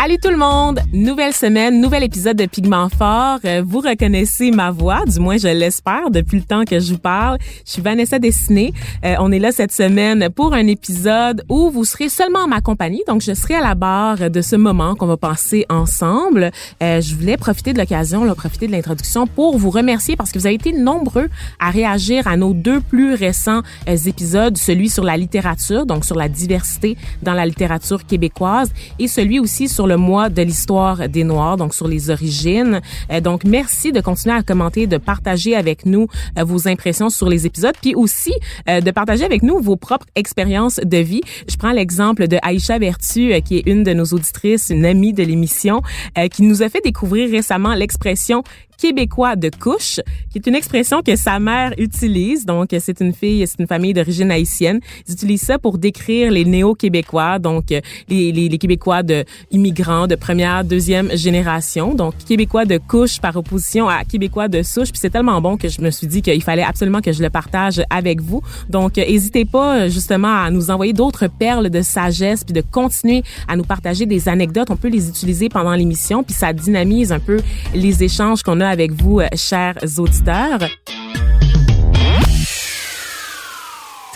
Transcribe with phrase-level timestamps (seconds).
[0.00, 0.80] Salut tout le monde!
[0.94, 3.38] Nouvelle semaine, nouvel épisode de Pigment Fort.
[3.44, 6.98] Euh, vous reconnaissez ma voix, du moins je l'espère, depuis le temps que je vous
[6.98, 7.36] parle.
[7.66, 8.72] Je suis Vanessa Dessiné.
[9.04, 12.62] Euh, on est là cette semaine pour un épisode où vous serez seulement en ma
[12.62, 13.02] compagnie.
[13.06, 16.50] Donc, je serai à la barre de ce moment qu'on va passer ensemble.
[16.82, 20.46] Euh, je voulais profiter de l'occasion, profiter de l'introduction pour vous remercier parce que vous
[20.46, 21.28] avez été nombreux
[21.58, 26.30] à réagir à nos deux plus récents épisodes, celui sur la littérature, donc sur la
[26.30, 31.24] diversité dans la littérature québécoise, et celui aussi sur sur le mois de l'histoire des
[31.24, 32.80] Noirs, donc sur les origines.
[33.10, 36.06] Euh, donc, merci de continuer à commenter, de partager avec nous
[36.38, 38.32] euh, vos impressions sur les épisodes, puis aussi
[38.68, 41.22] euh, de partager avec nous vos propres expériences de vie.
[41.48, 45.24] Je prends l'exemple de Aïcha Vertu, qui est une de nos auditrices, une amie de
[45.24, 45.82] l'émission,
[46.30, 48.44] qui nous a fait découvrir récemment l'expression
[48.80, 50.00] québécois de couche,
[50.30, 52.46] qui est une expression que sa mère utilise.
[52.46, 54.80] Donc, c'est une fille, c'est une famille d'origine haïtienne.
[55.06, 60.14] Ils utilisent ça pour décrire les néo-québécois, donc les, les, les, Québécois de immigrants de
[60.14, 61.94] première, deuxième génération.
[61.94, 64.90] Donc, québécois de couche par opposition à québécois de souche.
[64.90, 67.30] Puis c'est tellement bon que je me suis dit qu'il fallait absolument que je le
[67.30, 68.42] partage avec vous.
[68.68, 73.56] Donc, n'hésitez pas justement à nous envoyer d'autres perles de sagesse puis de continuer à
[73.56, 74.70] nous partager des anecdotes.
[74.70, 77.38] On peut les utiliser pendant l'émission puis ça dynamise un peu
[77.74, 80.60] les échanges qu'on a avec vous, euh, chers auditeurs.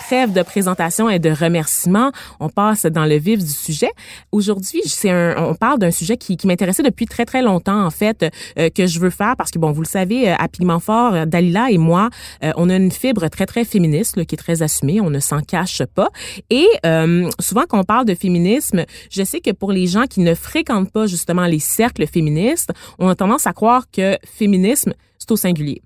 [0.06, 3.90] Trêve de présentation et de remerciements, on passe dans le vif du sujet.
[4.32, 7.90] Aujourd'hui, c'est un, on parle d'un sujet qui, qui m'intéressait depuis très très longtemps en
[7.90, 8.26] fait
[8.58, 11.26] euh, que je veux faire parce que bon, vous le savez, euh, à Pigment Fort,
[11.26, 12.10] Dalila et moi,
[12.56, 15.40] on a une fibre très très féministe là, qui est très assumée, on ne s'en
[15.40, 16.10] cache pas.
[16.50, 16.66] Et
[17.40, 20.92] souvent quand on parle de féminisme, je sais que pour les gens qui ne fréquentent
[20.92, 25.80] pas justement les cercles féministes, on a tendance à croire que féminisme c'est au singulier.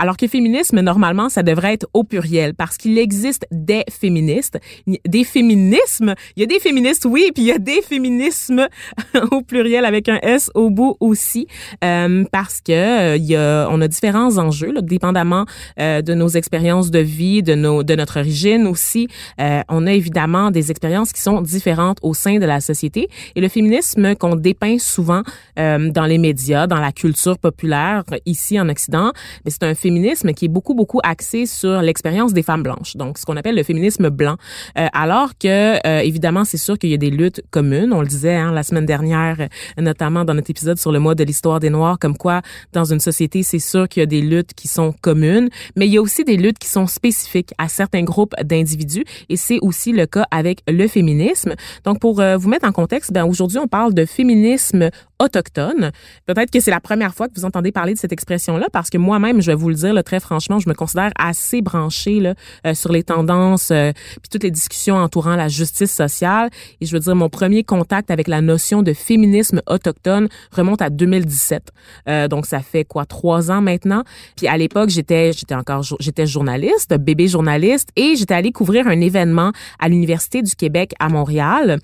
[0.00, 4.58] Alors que féminisme, normalement, ça devrait être au pluriel parce qu'il existe des féministes,
[5.06, 6.14] des féminismes.
[6.36, 8.66] Il y a des féministes, oui, puis il y a des féminismes
[9.30, 11.46] au pluriel avec un S au bout aussi,
[11.84, 15.44] euh, parce que euh, y a, on a différents enjeux, là, dépendamment
[15.78, 19.06] euh, de nos expériences de vie, de nos, de notre origine aussi.
[19.38, 23.08] Euh, on a évidemment des expériences qui sont différentes au sein de la société.
[23.36, 25.20] Et le féminisme qu'on dépeint souvent
[25.58, 29.12] euh, dans les médias, dans la culture populaire ici en Occident,
[29.46, 32.96] c'est un féminisme féminisme qui est beaucoup, beaucoup axé sur l'expérience des femmes blanches.
[32.96, 34.36] Donc, ce qu'on appelle le féminisme blanc.
[34.78, 37.92] Euh, alors que, euh, évidemment, c'est sûr qu'il y a des luttes communes.
[37.92, 41.24] On le disait hein, la semaine dernière, notamment dans notre épisode sur le mois de
[41.24, 42.40] l'histoire des Noirs, comme quoi,
[42.72, 45.92] dans une société, c'est sûr qu'il y a des luttes qui sont communes, mais il
[45.92, 49.04] y a aussi des luttes qui sont spécifiques à certains groupes d'individus.
[49.28, 51.54] Et c'est aussi le cas avec le féminisme.
[51.84, 54.90] Donc, pour euh, vous mettre en contexte, ben, aujourd'hui, on parle de féminisme
[55.20, 55.92] autochtone.
[56.26, 58.98] Peut-être que c'est la première fois que vous entendez parler de cette expression-là, parce que
[58.98, 62.34] moi-même, je vais vous le dire là, très franchement, je me considère assez branchée là,
[62.66, 66.50] euh, sur les tendances euh, puis toutes les discussions entourant la justice sociale.
[66.80, 70.90] Et je veux dire, mon premier contact avec la notion de féminisme autochtone remonte à
[70.90, 71.70] 2017.
[72.08, 74.02] Euh, donc ça fait quoi trois ans maintenant.
[74.36, 79.00] Puis à l'époque, j'étais j'étais encore j'étais journaliste, bébé journaliste, et j'étais allée couvrir un
[79.00, 81.78] événement à l'université du Québec à Montréal.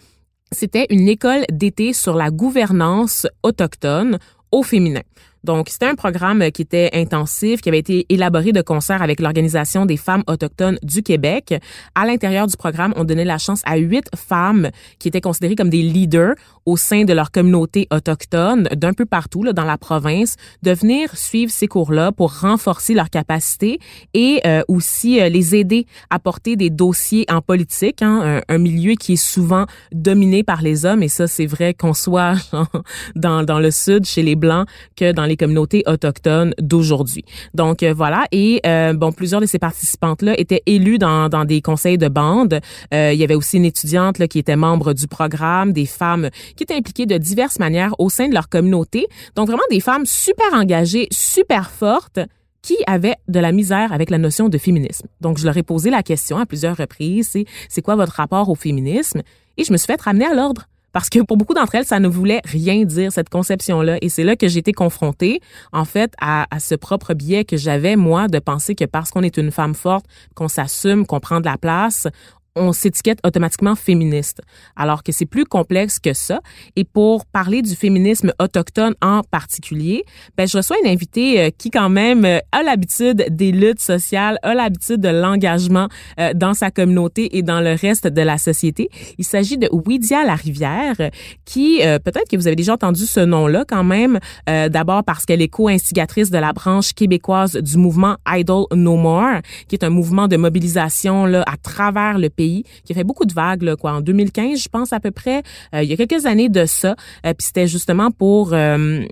[0.59, 4.19] C'était une école d'été sur la gouvernance autochtone
[4.51, 5.03] au féminin.
[5.47, 9.87] Donc, c'était un programme qui était intensif, qui avait été élaboré de concert avec l'Organisation
[9.87, 11.55] des femmes autochtones du Québec.
[11.95, 15.71] À l'intérieur du programme, on donnait la chance à huit femmes qui étaient considérées comme
[15.71, 16.35] des leaders
[16.67, 21.17] au sein de leur communauté autochtone d'un peu partout là, dans la province de venir
[21.17, 23.79] suivre ces cours-là pour renforcer leurs capacités
[24.15, 28.59] et euh, aussi euh, les aider à porter des dossiers en politique, hein, un, un,
[28.59, 32.35] milieu qui est souvent dominé par les hommes et ça c'est vrai qu'on soit
[33.15, 34.67] dans, dans le sud chez les blancs
[34.97, 37.25] que dans les communautés autochtones d'aujourd'hui.
[37.55, 41.61] Donc euh, voilà, et euh, bon, plusieurs de ces participantes-là étaient élues dans, dans des
[41.61, 42.61] conseils de bande.
[42.93, 46.31] Euh, il y avait aussi une étudiante là, qui était membre du programme, des femmes
[46.57, 49.07] qui étaient impliquées de diverses manières au sein de leur communauté.
[49.35, 52.21] Donc vraiment des femmes super engagées, super fortes
[52.67, 55.07] qui avaient de la misère avec la notion de féminisme.
[55.21, 58.49] Donc, je leur ai posé la question à plusieurs reprises, c'est, c'est quoi votre rapport
[58.49, 59.23] au féminisme?
[59.57, 60.67] Et je me suis fait ramener à l'ordre.
[60.97, 63.99] Parce que pour beaucoup d'entre elles, ça ne voulait rien dire, cette conception-là.
[64.01, 65.41] Et c'est là que j'ai été confrontée,
[65.71, 69.23] en fait, à, à ce propre biais que j'avais, moi, de penser que parce qu'on
[69.23, 72.09] est une femme forte, qu'on s'assume, qu'on prend de la place,
[72.57, 74.41] on s'étiquette automatiquement féministe,
[74.75, 76.41] alors que c'est plus complexe que ça.
[76.75, 80.05] Et pour parler du féminisme autochtone en particulier,
[80.37, 84.39] ben, je reçois une invitée euh, qui quand même euh, a l'habitude des luttes sociales,
[84.43, 85.89] a l'habitude de l'engagement
[86.19, 88.89] euh, dans sa communauté et dans le reste de la société.
[89.19, 90.97] Il s'agit de Widia Larivière,
[91.45, 95.49] qui peut-être que vous avez déjà entendu ce nom-là quand même, d'abord parce qu'elle est
[95.49, 100.37] co-instigatrice de la branche québécoise du mouvement Idle No More, qui est un mouvement de
[100.37, 102.46] mobilisation là à travers le pays
[102.85, 105.43] qui a fait beaucoup de vagues, là, quoi, en 2015, je pense à peu près.
[105.75, 106.97] Euh, il y a quelques années de ça.
[107.25, 109.05] Euh, puis c'était justement pour euh,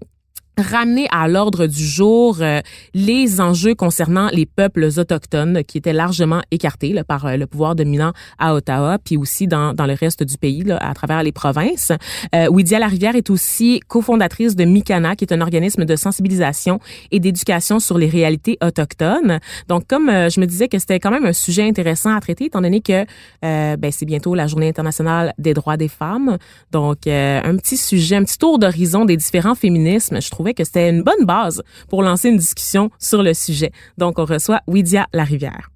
[0.59, 2.61] ramener à l'ordre du jour euh,
[2.95, 7.75] les enjeux concernant les peuples autochtones qui étaient largement écartés là, par euh, le pouvoir
[7.75, 11.33] dominant à Ottawa, puis aussi dans, dans le reste du pays, là, à travers les
[11.33, 11.93] provinces.
[12.35, 16.79] Euh, Widia Larivière est aussi cofondatrice de Mikana, qui est un organisme de sensibilisation
[17.11, 19.41] et d'éducation sur les réalités autochtones.
[19.69, 22.47] Donc, comme euh, je me disais que c'était quand même un sujet intéressant à traiter,
[22.47, 23.05] étant donné que
[23.43, 26.39] ben, c'est bientôt la Journée internationale des droits des femmes.
[26.71, 30.91] Donc, un petit sujet, un petit tour d'horizon des différents féminismes, je trouve que c'était
[30.91, 33.73] une bonne base pour lancer une discussion sur le sujet.
[33.97, 35.71] Donc, on reçoit Widia Larivière.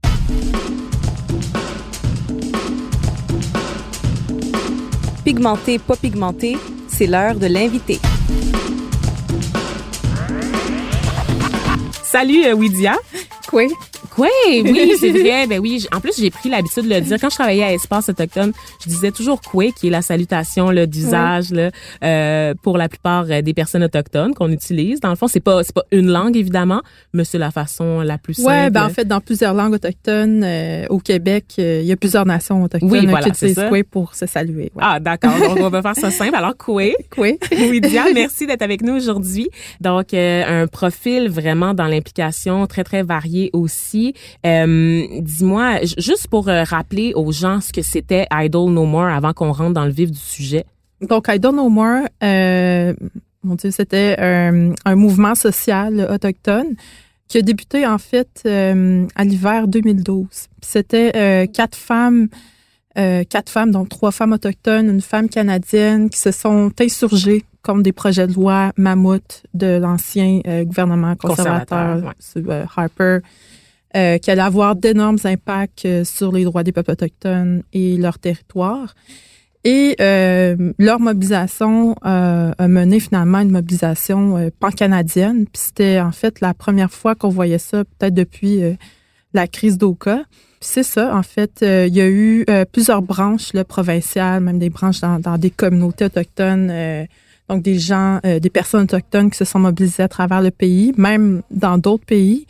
[5.25, 7.99] Pigmenté, pas pigmenté, c'est l'heure de l'inviter.
[12.03, 12.97] Salut, euh, Widia.
[14.19, 15.47] Oui, oui, c'est vrai.
[15.47, 18.09] Ben oui, en plus j'ai pris l'habitude de le dire quand je travaillais à Espace
[18.09, 18.53] autochtone,
[18.85, 21.71] je disais toujours quoi qui est la salutation là d'usage là
[22.03, 25.01] euh, pour la plupart euh, des personnes autochtones qu'on utilise.
[25.01, 26.83] Dans le fond, c'est pas c'est pas une langue évidemment,
[27.13, 28.49] mais c'est la façon la plus simple.
[28.49, 32.27] Ouais, ben en fait dans plusieurs langues autochtones euh, au Québec, il y a plusieurs
[32.27, 34.73] nations autochtones oui, voilà, qui utilisent quoi pour se saluer.
[34.75, 34.83] Ouais.
[34.83, 36.35] Ah d'accord, donc on va faire ça simple.
[36.35, 36.83] Alors quoi
[37.15, 39.49] Quoi Oui, Dia, merci d'être avec nous aujourd'hui.
[39.81, 44.08] Donc un profil vraiment dans l'implication très très varié aussi.
[44.47, 49.33] Euh, dis-moi, juste pour euh, rappeler aux gens ce que c'était Idle No More avant
[49.33, 50.65] qu'on rentre dans le vif du sujet.
[51.01, 52.95] Donc, Idle No More, euh,
[53.43, 56.75] mon Dieu, c'était un, un, mouvement social autochtone
[57.29, 60.27] qui a débuté en fait à l'hiver 2012.
[60.63, 62.29] C'était quatre femmes,
[62.99, 67.83] euh, quatre femmes, donc trois femmes autochtones, une femme canadienne, qui se sont insurgées contre
[67.83, 72.67] des projets de loi mammouth de l'ancien gouvernement conservateur, conservateur ouais.
[72.77, 73.19] Harper
[73.97, 78.19] euh, qui allait avoir d'énormes impacts euh, sur les droits des peuples autochtones et leur
[78.19, 78.95] territoire.
[79.65, 85.47] Et euh, leur mobilisation euh, a mené finalement une mobilisation euh, pan-canadienne.
[85.47, 88.63] Puis c'était en fait la première fois qu'on voyait ça, peut-être depuis
[89.35, 90.23] la crise d'Oka.
[90.61, 94.71] Puis c'est ça, en fait, il y a eu plusieurs branches là, provinciales, même des
[94.71, 96.73] branches dans, dans des communautés autochtones.
[97.49, 101.43] donc des gens, des personnes autochtones qui se sont mobilisées à travers le pays, même
[101.51, 102.47] dans d'autres pays.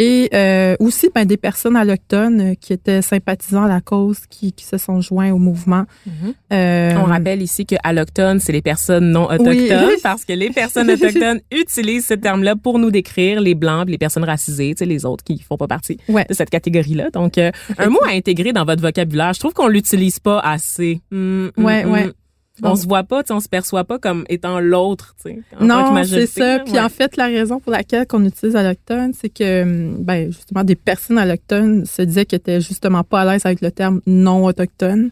[0.00, 4.52] Et euh, aussi ben, des personnes allochtones euh, qui étaient sympathisants à la cause, qui,
[4.52, 5.84] qui se sont joints au mouvement.
[6.06, 6.34] Mm -hmm.
[6.52, 10.00] euh, On rappelle ici que allochtones, c'est les personnes non autochtones, oui.
[10.02, 14.28] parce que les personnes autochtones utilisent ce terme-là pour nous décrire les blancs, les personnes
[14.34, 16.26] racisées, tu sais, les autres qui font pas partie ouais.
[16.30, 17.10] de cette catégorie-là.
[17.10, 17.50] Donc, euh,
[17.84, 19.32] un mot à intégrer dans votre vocabulaire.
[19.36, 21.00] Je trouve qu'on l'utilise pas assez.
[21.10, 22.12] Mm, ouais, mm, ouais.
[22.62, 25.38] On se voit pas, on se perçoit pas comme étant l'autre, tu sais.
[25.60, 26.60] Non, c'est ça.
[26.60, 26.80] Puis ouais.
[26.80, 31.18] en fait, la raison pour laquelle qu'on utilise allochtone, c'est que, ben, justement, des personnes
[31.18, 35.10] allochtones se disaient qu'elles étaient justement pas à l'aise avec le terme non autochtone.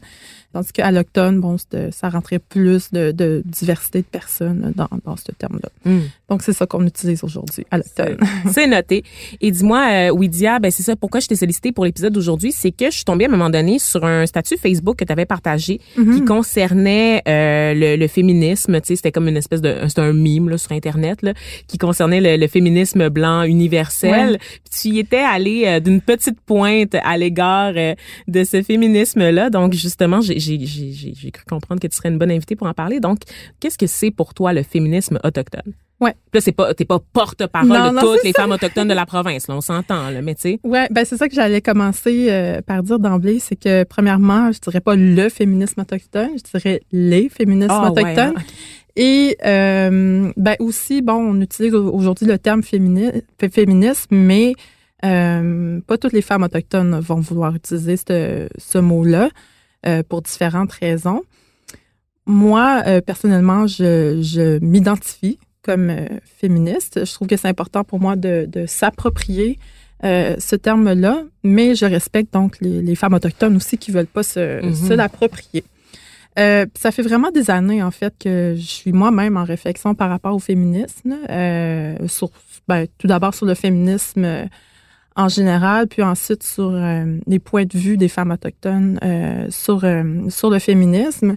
[0.56, 1.56] Tandis qu'à l'octone, bon,
[1.90, 5.68] ça rentrait plus de, de, diversité de personnes dans, dans ce terme-là.
[5.84, 5.98] Mm.
[6.30, 8.16] Donc, c'est ça qu'on utilise aujourd'hui, à l'octone.
[8.50, 9.04] C'est noté.
[9.42, 12.70] Et dis-moi, euh, Widia, ben c'est ça, pourquoi je t'ai sollicité pour l'épisode d'aujourd'hui, c'est
[12.70, 15.26] que je suis tombée à un moment donné sur un statut Facebook que tu avais
[15.26, 16.14] partagé mm -hmm.
[16.14, 18.80] qui concernait euh, le, le, féminisme.
[18.80, 19.75] Tu sais, c'était comme une espèce de...
[19.88, 21.34] C'était un mime là, sur Internet là,
[21.68, 24.30] qui concernait le, le féminisme blanc universel.
[24.30, 24.38] Ouais.
[24.64, 27.94] Puis tu y étais allé euh, d'une petite pointe à l'égard euh,
[28.26, 29.50] de ce féminisme-là.
[29.50, 33.00] Donc, justement, j'ai j'ai cru comprendre que tu serais une bonne invitée pour en parler.
[33.00, 33.18] Donc,
[33.60, 35.72] qu'est-ce que c'est pour toi le féminisme autochtone?
[35.98, 36.14] Ouais.
[36.34, 38.42] Là, c'est pas, t'es pas porte-parole de non, toutes les ça.
[38.42, 40.60] femmes autochtones de la province, là, on s'entend, là, mais tu sais.
[40.62, 44.60] Ouais, ben c'est ça que j'allais commencer euh, par dire d'emblée, c'est que premièrement, je
[44.60, 48.34] dirais pas le féminisme autochtone, je dirais les féminismes oh, autochtones.
[48.36, 48.42] Ouais,
[48.96, 54.52] Et euh, ben aussi, bon, on utilise aujourd'hui le terme fémini- fé- féminisme, mais
[55.02, 59.30] euh, pas toutes les femmes autochtones vont vouloir utiliser ce, ce mot-là
[59.86, 61.22] euh, pour différentes raisons.
[62.26, 66.06] Moi, euh, personnellement, je, je m'identifie comme euh,
[66.40, 67.04] féministe.
[67.04, 69.58] Je trouve que c'est important pour moi de, de s'approprier
[70.04, 74.22] euh, ce terme-là, mais je respecte donc les, les femmes autochtones aussi qui veulent pas
[74.22, 74.74] se, Mhm.
[74.74, 75.64] se l'approprier.
[76.38, 80.10] Euh, ça fait vraiment des années, en fait, que je suis moi-même en réflexion par
[80.10, 81.16] rapport au féminisme.
[81.30, 82.30] euh, sur,
[82.68, 84.24] ben, tout d'abord sur le féminisme
[85.16, 89.85] en général, puis ensuite sur euh, les points de vue des femmes autochtones euh, sur,
[89.85, 91.37] euh, sur le féminisme.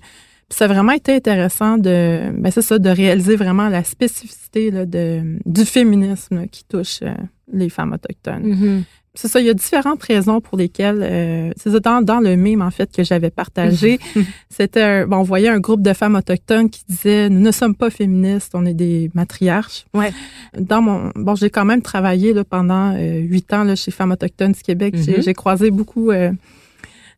[0.49, 4.69] Puis ça a vraiment été intéressant de, ben c'est ça, de réaliser vraiment la spécificité
[4.71, 7.13] là, de, du féminisme qui touche euh,
[7.53, 8.43] les femmes autochtones.
[8.43, 8.83] Mhm.
[9.21, 12.37] C'est ça, il y a différentes raisons pour lesquelles, euh, c'est ça, dans, dans le
[12.37, 13.99] mime, en fait, que j'avais partagé,
[14.49, 17.75] c'était, un- bon, on voyait un groupe de femmes autochtones qui disaient, nous ne sommes
[17.75, 19.85] pas féministes, on est des matriarches.
[19.93, 20.13] Ouais.
[20.57, 24.11] Dans mon, bon, j'ai quand même travaillé là, pendant euh, huit ans là, chez Femmes
[24.11, 24.95] autochtones du Québec.
[24.97, 25.23] J'ai- Mhm.
[25.23, 26.31] J'ai croisé beaucoup euh,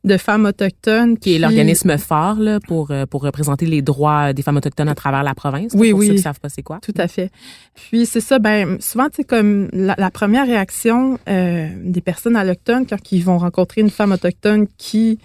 [0.03, 1.17] de femmes autochtones.
[1.17, 4.96] Qui est l'organisme fort là, pour, euh, pour représenter les droits des femmes autochtones à
[4.96, 5.74] travers la province.
[5.75, 6.08] Oui, pour oui.
[6.08, 6.79] ceux qui savent pas c'est quoi.
[6.81, 7.29] Tout à fait.
[7.75, 12.86] Puis c'est ça, ben souvent, c'est comme la, la première réaction euh, des personnes allochtones
[12.88, 15.20] quand ils vont rencontrer une femme autochtone qui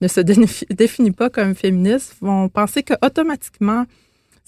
[0.00, 3.84] ne se défi- définit pas comme féministe, vont penser que automatiquement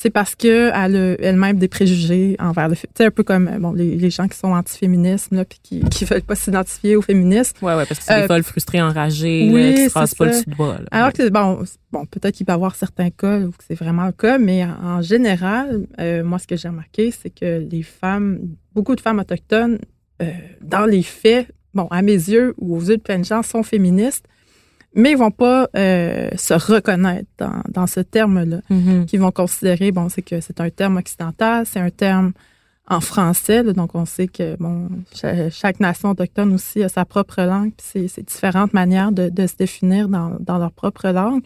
[0.00, 3.73] c'est parce que elle a elle-même des préjugés envers le sais, un peu comme bon,
[3.73, 7.57] les, les gens qui sont anti-féminisme, là, puis qui, qui veulent pas s'identifier aux féministes.
[7.61, 10.17] Ouais, ouais, parce que c'est Euh, des folles frustrées, enragées, oui, là, qui se c'est
[10.19, 10.38] pas le ça.
[10.43, 10.81] sous de là.
[10.93, 14.07] Alors que, bon, c'est- bon peut-être qu'il peut y avoir certains cas où c'est vraiment
[14.07, 17.83] le cas, mais en, en général, euh, moi, ce que j'ai remarqué, c'est que les
[17.83, 18.38] femmes,
[18.75, 19.78] beaucoup de femmes autochtones,
[20.23, 20.31] euh,
[20.62, 23.64] dans les faits, bon, à mes yeux ou aux yeux de plein de gens, sont
[23.64, 24.26] féministes,
[24.95, 29.07] mais ils vont pas euh, se reconnaître dans, dans ce terme-là, Mhm.
[29.07, 32.33] qu'ils vont considérer, bon, c'est que c'est un terme occidental, c'est un terme
[32.90, 37.04] en français, là, donc on sait que bon, cha- chaque nation autochtone aussi a sa
[37.04, 41.09] propre langue, puis c'est- c'est différentes manières de, de se définir dans, dans leur propre
[41.09, 41.42] langue.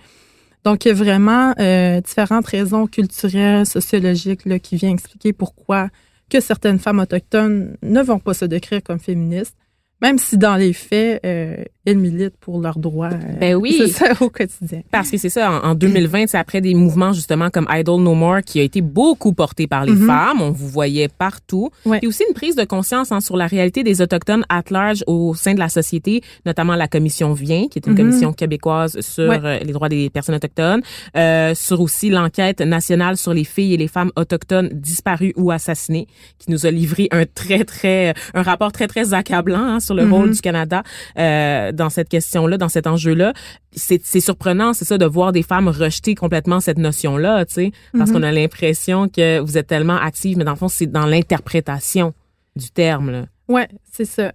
[0.64, 5.88] Donc, il y a vraiment euh, différentes raisons culturelles, sociologiques là, qui viennent expliquer pourquoi
[6.30, 9.56] que certaines femmes autochtones ne vont pas se décrire comme féministes,
[10.02, 11.56] même si dans les faits, euh,
[11.86, 13.10] elles militent pour leurs droits.
[13.12, 13.74] euh, Ben oui.
[13.78, 14.82] C'est ça au quotidien.
[14.90, 18.14] Parce que c'est ça, en, en 2020, c'est après des mouvements justement comme Idle No
[18.14, 20.06] More qui a été beaucoup porté par les Mhm.
[20.06, 20.40] femmes.
[20.42, 21.70] On vous voyait partout.
[21.86, 22.00] Ouais.
[22.02, 25.34] Et aussi une prise de conscience hein, sur la réalité des Autochtones at large au
[25.34, 27.98] sein de la société, notamment la commission Vient, qui est une Mhm.
[27.98, 29.40] commission québécoise sur Ouais.
[29.42, 30.82] euh, les droits des personnes autochtones,
[31.16, 36.06] euh, sur aussi l'enquête nationale sur les filles et les femmes autochtones disparues ou assassinées,
[36.38, 40.08] qui nous a livré un très, très, un rapport très, très accablant hein, sur le
[40.10, 40.82] rôle du Canada
[41.18, 43.32] euh, dans cette question-là, dans cet enjeu-là.
[43.74, 48.10] C'est surprenant, c'est ça, de voir des femmes rejeter complètement cette notion-là, tu sais, parce
[48.10, 48.16] Mhm.
[48.16, 52.12] qu'on a l'impression que vous êtes tellement active, mais dans le fond, c'est dans l'interprétation
[52.56, 53.10] du terme.
[53.10, 53.26] Là.
[53.48, 54.32] Ouais, c'est ça.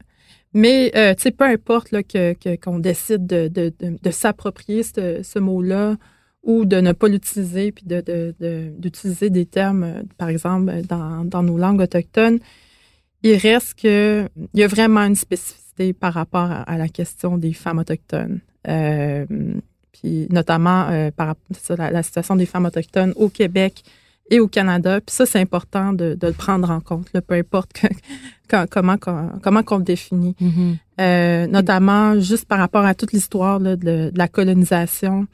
[0.53, 4.81] Mais, euh, tu sais, peu importe là, que, qu'on décide de, de, de, de s'approprier
[4.83, 5.97] ce, ce mot-là
[6.41, 10.71] ou de ne pas l'utiliser, puis de, de, de- d'utiliser des termes, euh, par exemple,
[10.87, 12.39] dans, dans nos langues autochtones,
[13.31, 17.37] il reste que il y a vraiment une spécificité par rapport à, à la question
[17.37, 18.39] des femmes autochtones.
[18.67, 19.25] Euh,
[19.91, 23.83] puis notamment euh, par ça, la, la situation des femmes autochtones au Québec
[24.29, 24.99] et au Canada.
[24.99, 27.87] Puis ça, c'est important de, de le prendre en compte, là, peu importe que-
[28.49, 30.35] quand- comment, qu'on- comment qu'on le définit.
[30.99, 35.27] Euh, notamment juste par rapport à toute l'histoire de la colonisation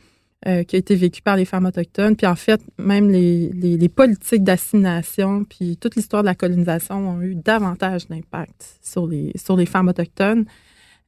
[0.48, 2.16] euh, qui a été vécue par les femmes autochtones.
[2.16, 7.10] Puis en fait, même les, les, les politiques d'assimilation, puis toute l'histoire de la colonisation
[7.10, 10.46] ont eu davantage d'impact sur les, sur les femmes autochtones.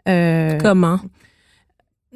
[0.08, 1.00] Euh, Comment?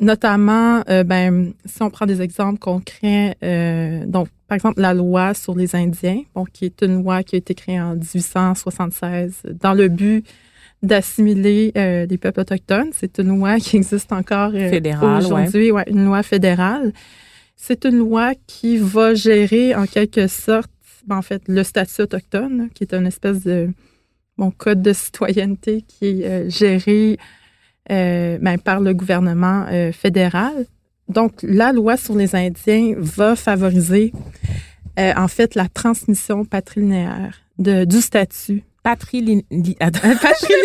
[0.01, 5.33] Notamment, euh, ben, si on prend des exemples concrets, euh, donc, par exemple, la loi
[5.33, 9.73] sur les Indiens, bon, qui est une loi qui a été créée en 1876 dans
[9.73, 10.25] le but
[10.81, 12.89] d'assimiler euh, les peuples autochtones.
[12.93, 16.93] C'est une loi qui existe encore euh, Fédérale, aujourd'hui, ouais, une loi fédérale.
[17.55, 20.71] C'est une loi qui va gérer en quelque sorte,
[21.05, 23.69] ben, en fait, le statut autochtone, qui est une espèce de
[24.38, 27.17] bon, code de citoyenneté qui est euh, géré
[27.89, 30.67] ben, par le gouvernement fédéral.
[31.09, 34.13] Donc, la loi sur les Indiens va favoriser,
[35.00, 38.63] euh, en fait, la transmission patrilinéaire de, du statut.
[40.50, 40.55] Oui,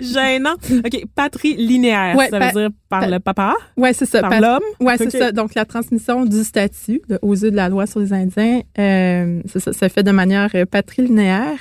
[0.00, 0.54] Gênant.
[0.84, 2.16] OK, patrilinéaire.
[2.16, 4.20] Ouais, ça pa- veut dire par pa- le papa, ouais, c'est ça.
[4.20, 4.62] par l'homme?
[4.80, 5.32] Ouais, c'est ça.
[5.32, 9.60] Donc, la transmission du statut aux yeux de la loi sur les Indiens, euh, c'est
[9.60, 11.58] ça, ça fait de manière euh, patrilinéaire.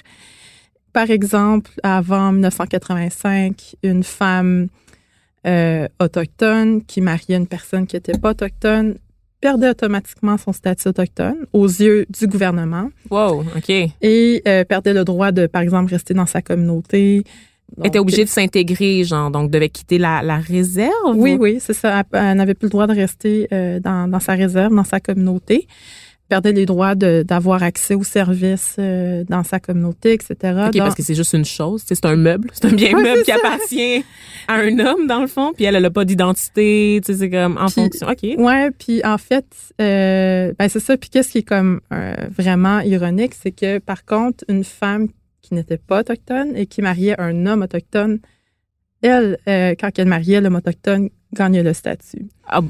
[0.94, 4.68] Par exemple, avant 1985, une femme
[5.48, 8.96] euh, autochtone qui mariait une personne qui n'était pas autochtone
[9.42, 12.90] perdait automatiquement son statut autochtone aux yeux du gouvernement.
[13.10, 13.70] Wow, OK.
[13.70, 17.24] Et euh, perdait le droit de, par exemple, rester dans sa communauté.
[17.80, 21.16] Elle était obligée de s'intégrer, genre, donc devait quitter la, la réserve?
[21.16, 22.04] Oui, oui, c'est ça.
[22.12, 25.68] Elle, n'avait plus le droit de rester euh, dans, dans sa réserve, dans sa communauté
[26.32, 30.36] perdait les droits d'avoir accès aux services euh, dans sa communauté, etc.
[30.68, 33.34] OK, parce que c'est juste une chose, c'est un meuble, c'est un bien meuble qui
[33.34, 34.06] appartient
[34.48, 37.30] à un homme, dans le fond, puis elle, elle n'a pas d'identité, tu sais, c'est
[37.30, 38.24] comme en fonction, OK.
[38.38, 39.46] Ouais, puis en fait,
[39.82, 44.06] euh, ben c'est ça, puis qu'est-ce qui est comme euh, vraiment ironique, c'est que, par
[44.06, 45.10] contre, une femme
[45.42, 48.20] qui n'était pas autochtone et qui mariait un homme autochtone,
[49.02, 49.38] elle,
[49.78, 52.30] quand elle mariait l'homme autochtone, gagnait le statut.
[52.48, 52.70] Ah bon.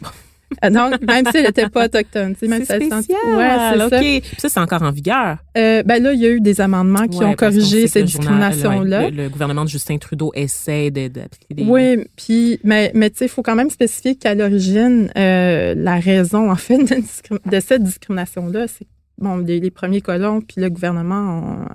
[0.64, 2.36] Euh, donc, même si elle n'était pas autochtone.
[2.44, 3.20] Même c'est spécial.
[3.36, 4.24] Ouais, c'est OK.
[4.38, 5.38] ça, c'est encore en vigueur.
[5.58, 9.10] Euh, ben là, il y a eu des amendements qui ont corrigé ces discriminations-là.
[9.10, 11.64] Le, gouvernement de Justin Trudeau essaie d'appliquer des...
[11.64, 16.00] Oui, puis, mais, mais tu sais, il faut quand même spécifier qu'à l'origine, euh, la
[16.00, 16.78] raison, en fait,
[17.46, 21.70] de, cette discrimination-là, c'est bon, les, premiers colons puis le gouvernement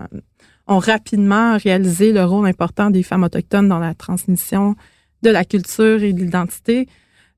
[0.69, 4.75] ont, ont rapidement réalisé le rôle important des femmes autochtones dans la transmission
[5.23, 6.89] de la culture et de l'identité.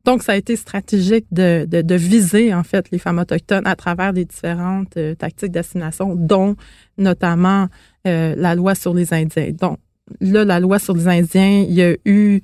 [0.08, 4.24] Donc, ça a été stratégique de, viser, en fait, les femmes autochtones à travers les
[4.24, 6.56] différentes euh, tactiques d'assignation, dont
[6.96, 7.66] notamment
[8.06, 9.50] euh, la loi sur les Indiens.
[9.52, 9.78] Donc,
[10.22, 12.40] là, la loi sur les Indiens, il y a eu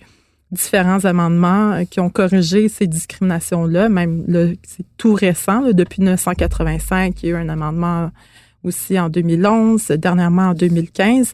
[0.50, 3.88] différents amendements euh, qui ont corrigé ces discriminations-là.
[3.88, 4.26] Même,
[4.62, 8.11] c'est tout récent, depuis 1985, il y a eu un amendement
[8.62, 11.33] aussi en 2011, dernièrement en 2015.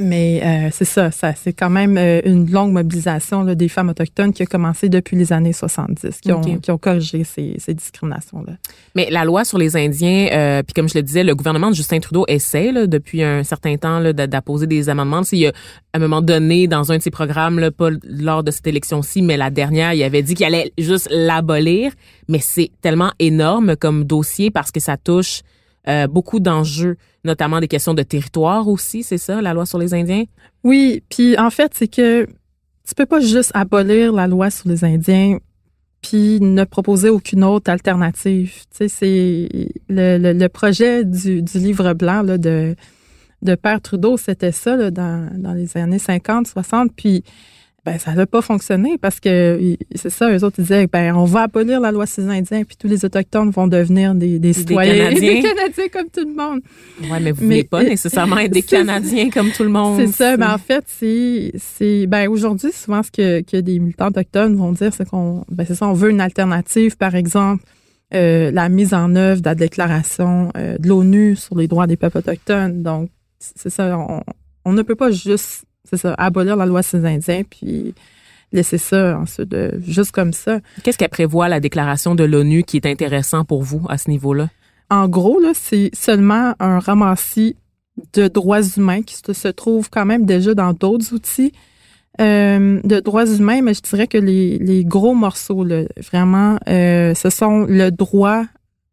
[0.00, 3.90] Mais euh, c'est ça, ça c'est quand même euh, une longue mobilisation là, des femmes
[3.90, 7.74] autochtones qui a commencé depuis les années 70, qui, ont, qui ont corrigé ces, ces
[7.74, 8.54] discriminations-là.
[8.94, 11.74] Mais la loi sur les Indiens, euh, puis comme je le disais, le gouvernement de
[11.74, 15.20] Justin Trudeau essaie là, depuis un certain temps d'apposer des amendements.
[15.32, 15.52] Il y a
[15.92, 19.20] à un moment donné, dans un de ses programmes, là, pas lors de cette élection-ci,
[19.20, 21.92] mais la dernière, il avait dit qu'il allait juste l'abolir.
[22.26, 25.42] Mais c'est tellement énorme comme dossier parce que ça touche
[25.88, 29.94] euh, beaucoup d'enjeux, notamment des questions de territoire aussi, c'est ça, la loi sur les
[29.94, 30.24] Indiens?
[30.64, 32.26] Oui, puis en fait, c'est que
[32.86, 35.38] tu peux pas juste abolir la loi sur les Indiens
[36.02, 38.62] puis ne proposer aucune autre alternative.
[38.70, 39.48] Tu sais, c'est
[39.88, 42.74] le, le, projet du, du, livre blanc là, de,
[43.42, 47.22] de Père Trudeau, c'était ça là, dans, dans les années 50, 60, puis
[47.84, 51.24] ben ça n'a pas fonctionné parce que c'est ça, eux autres ils disaient ben on
[51.24, 54.52] va abolir la loi sur les Indiens puis tous les autochtones vont devenir des, des
[54.52, 55.88] citoyens, des Canadiens.
[55.92, 56.60] comme tout le monde.
[57.10, 59.98] Ouais, mais vous voulez pas nécessairement être des Canadiens comme tout le monde.
[59.98, 64.08] C'est ça, mais en fait c'est c'est ben aujourd'hui souvent ce que, que des militants
[64.08, 67.64] autochtones vont dire c'est qu'on ben c'est ça on veut une alternative par exemple
[68.12, 71.96] euh, la mise en œuvre de la déclaration euh, de l'ONU sur les droits des
[71.96, 72.82] peuples autochtones.
[72.82, 74.22] Donc c'est ça on,
[74.64, 77.94] on ne peut pas juste c'est ça, abolir la loi sur les Indiens, puis
[78.52, 80.60] laisser ça ensuite, juste comme ça.
[80.82, 84.48] Qu'est-ce qu'elle prévoit la déclaration de l'ONU qui est intéressant pour vous à ce niveau-là?
[84.90, 87.56] En gros, là, c'est seulement un ramassis
[88.12, 91.52] de droits humains qui se, trouve quand même déjà dans d'autres outils
[92.20, 97.30] euh, de droits humains, mais je dirais que les, gros morceaux, là, vraiment, euh, ce
[97.30, 98.44] sont le droit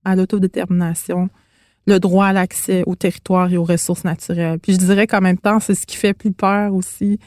[0.05, 1.29] à l'autodétermination,
[1.87, 4.59] le droit à l'accès au territoire et aux ressources naturelles.
[4.59, 7.17] Puis je dirais qu'en même temps, c'est ce qui fait plus peur aussi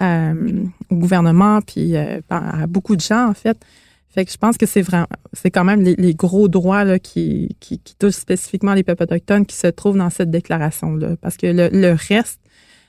[0.00, 3.58] euh, au gouvernement, puis euh, à beaucoup de gens en fait.
[4.08, 7.56] Fait que je pense que c'est vraiment, c'est quand même les, gros droits là, qui,
[7.60, 11.16] qui, qui, touchent spécifiquement les peuples autochtones qui se trouvent dans cette déclaration-là.
[11.20, 12.40] Parce que le, le, reste,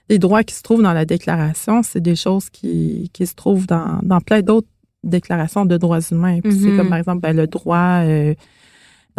[0.07, 3.67] les droits qui se trouvent dans la déclaration, c'est des choses qui, qui se trouvent
[3.67, 4.69] dans, dans plein d'autres
[5.03, 6.39] déclarations de droits humains.
[6.41, 6.77] Puis c'est mm-hmm.
[6.77, 8.33] comme par exemple ben, le droit euh,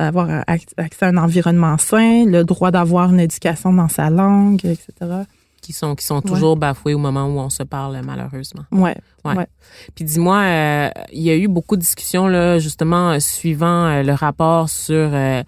[0.05, 5.25] d'avoir accès à un environnement sain, le droit d'avoir une éducation dans sa langue, etc.
[5.61, 8.62] Qui sont, qui sont toujours bafoués au moment où on se parle, malheureusement.
[8.73, 8.96] Ouais.
[9.27, 9.46] ouais.
[9.94, 14.03] Puis dis-moi, euh, il y a eu beaucoup de discussions, là, justement, euh, suivant euh,
[14.03, 15.44] le rapport sur les,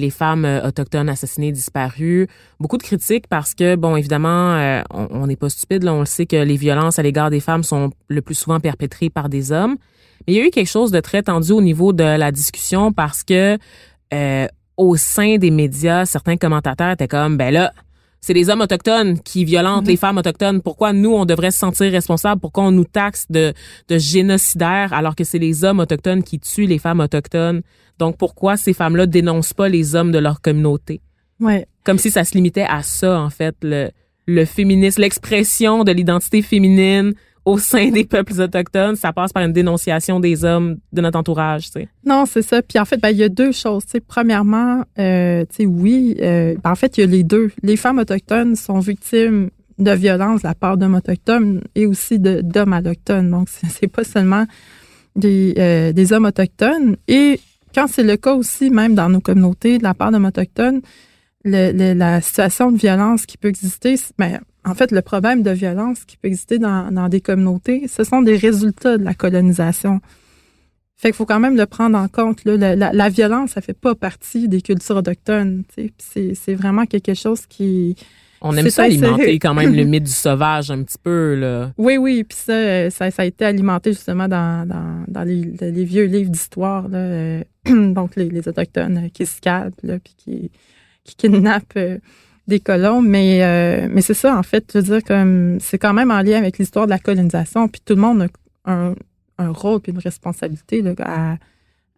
[0.00, 2.28] les, femmes autochtones assassinées, disparues.
[2.60, 6.26] Beaucoup de critiques parce que, bon, évidemment, on n'est pas stupide, là, on le sait
[6.26, 9.76] que les violences à l'égard des femmes sont le plus souvent perpétrées par des hommes.
[10.26, 12.92] Mais il y a eu quelque chose de très tendu au niveau de la discussion
[12.92, 13.58] parce que
[14.76, 17.72] au sein des médias, certains commentateurs étaient comme, ben là,
[18.26, 19.90] c'est les hommes autochtones qui violentent mhm.
[19.90, 20.60] les femmes autochtones.
[20.60, 22.40] Pourquoi nous, on devrait se sentir responsables?
[22.40, 23.52] Pourquoi on nous taxe de,
[23.88, 27.62] de génocidaires alors que c'est les hommes autochtones qui tuent les femmes autochtones?
[28.00, 31.02] Donc, pourquoi ces femmes-là dénoncent pas les hommes de leur communauté?
[31.38, 31.68] Ouais.
[31.84, 33.90] Comme si ça se limitait à ça, en fait, le,
[34.26, 37.14] le féminisme, l'expression de l'identité féminine
[37.46, 41.70] au sein des peuples autochtones, ça passe par une dénonciation des hommes de notre entourage,
[41.70, 41.88] tu.
[42.04, 42.60] Non, c'est ça.
[42.60, 43.84] Puis en fait, ben, il y a deux choses.
[44.08, 47.52] Premièrement, euh, oui, euh, ben, en fait, il y a les deux.
[47.62, 52.72] Les femmes autochtones sont victimes de violences de la part d'hommes autochtones et aussi d'hommes
[52.72, 53.30] allochtones.
[53.30, 54.44] Donc, c'est pas seulement
[55.14, 56.96] des, euh, des hommes autochtones.
[57.06, 57.38] Et
[57.72, 60.80] quand c'est le cas aussi, même dans nos communautés, de la part de autochtones,
[61.44, 66.16] la situation de violence qui peut exister, ben, en fait, le problème de violence qui
[66.16, 70.00] peut exister dans, dans des communautés, ce sont des résultats de la colonisation.
[70.96, 72.44] Fait qu'il faut quand même le prendre en compte.
[72.44, 72.74] Là.
[72.74, 75.62] La, la, violence, ça fait pas partie des cultures autochtones.
[75.98, 77.96] C'est vraiment quelque chose qui...
[78.40, 81.34] On aime ça alimenter quand même le mythe du sauvage un petit peu.
[81.36, 81.72] Là.
[81.78, 82.24] Oui, oui.
[82.24, 86.86] Puis ça, ça, a été alimenté justement dans, dans, dans les, les, vieux livres d'histoire.
[86.92, 90.50] Euh, donc, les, les, Autochtones qui se calpent, puis qui,
[91.04, 91.98] qui kidnappent euh,
[92.46, 93.02] des colons.
[93.02, 94.64] Mais, euh, mais c'est ça, en fait.
[94.72, 97.68] Je veux dire, comme c'est quand même en lien avec l'histoire de la colonisation.
[97.68, 98.22] Puis tout le monde
[98.64, 98.94] a un,
[99.38, 101.36] un rôle puis une responsabilité là, à,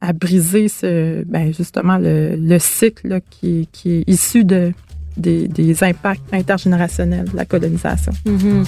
[0.00, 4.72] à, briser ce, ben justement le, le cycle qui, qui, est issu de,
[5.16, 8.12] des, des, impacts intergénérationnels de la colonisation.
[8.26, 8.64] Mm-hmm.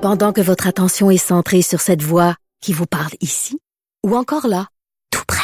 [0.00, 3.58] Pendant que votre attention est centrée sur cette voix qui vous parle ici,
[4.04, 4.66] ou encore là,
[5.10, 5.43] tout près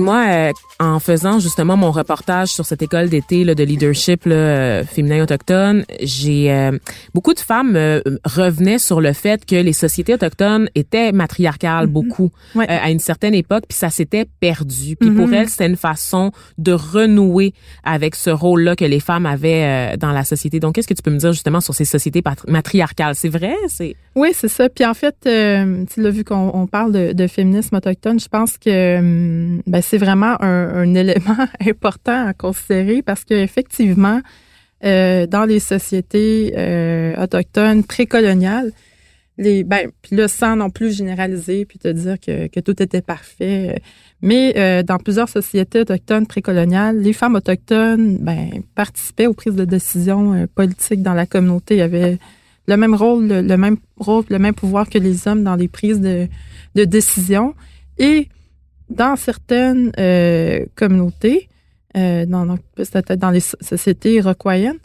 [0.00, 4.84] Dis-moi, euh, en faisant justement mon reportage sur cette école d'été de leadership là, euh,
[4.84, 6.78] féminin autochtone, j'ai euh,
[7.12, 11.90] beaucoup de femmes euh, revenaient sur le fait que les sociétés autochtones étaient matriarcales mm-hmm.
[11.90, 12.30] beaucoup
[12.66, 14.96] à une certaine époque, puis ça s'était perdu.
[14.96, 15.34] Puis pour mm-hmm.
[15.34, 17.52] elles, c'était une façon de renouer
[17.84, 20.60] avec ce rôle-là que les femmes avaient dans la société.
[20.60, 23.14] Donc, qu'est-ce que tu peux me dire justement sur ces sociétés matriarcales?
[23.14, 23.54] C'est vrai?
[23.68, 24.68] C'est oui, c'est ça.
[24.68, 28.98] Puis en fait, tu l'as vu qu'on parle de, de, féminisme autochtone, je pense que
[28.98, 34.20] hum, ben, c'est vraiment un élément important à considérer parce qu'effectivement,
[34.84, 38.70] euh, dans les sociétés euh, autochtones précoloniales,
[39.36, 43.78] les ben puis sans non plus généraliser puis te dire que, tout était parfait, euh,
[44.22, 50.46] mais dans plusieurs sociétés autochtones précoloniales, les femmes autochtones ben participaient aux prises de décision
[50.54, 51.74] politiques dans la communauté.
[51.74, 52.18] Il y avait
[52.68, 56.00] le même rôle, le, même rôle, le même pouvoir que les hommes dans les prises
[56.00, 56.28] de,
[56.76, 57.54] de décision
[58.90, 61.48] dans certaines euh, communautés,
[61.96, 64.78] euh, dans, dans les sociétés iroquoiennes,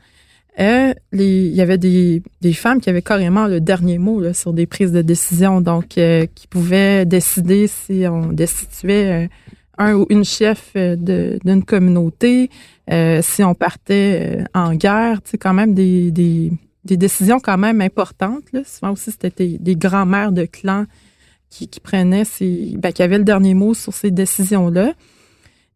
[0.60, 4.54] euh, il y avait des, des, femmes qui avaient carrément le dernier mot là, sur
[4.54, 9.30] des prises de décision, donc euh, qui pouvaient décider si on destituait
[9.78, 12.50] un ou une chef d'une communauté,
[13.22, 16.54] si on partait en guerre, tu sais, quand même des, des,
[16.86, 18.46] des, décisions quand même importantes.
[18.54, 18.62] Là.
[18.66, 20.86] Souvent aussi, c'était des, des grands-mères de clans
[21.56, 24.94] qui, qui prenait ces, ben, qui avait le dernier mot sur ces décisions-là.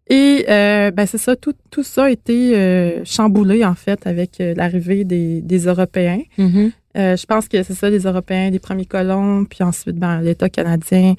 [0.10, 4.42] Et euh, ben c'est ça, tout, tout ça a été euh, chamboulé en fait avec
[4.42, 6.22] euh, l'arrivée des, des Européens.
[6.38, 6.72] Mm-hmm.
[6.96, 11.16] je pense que c'est ça, les Européens, les premiers colons, puis ensuite ben, l'État canadien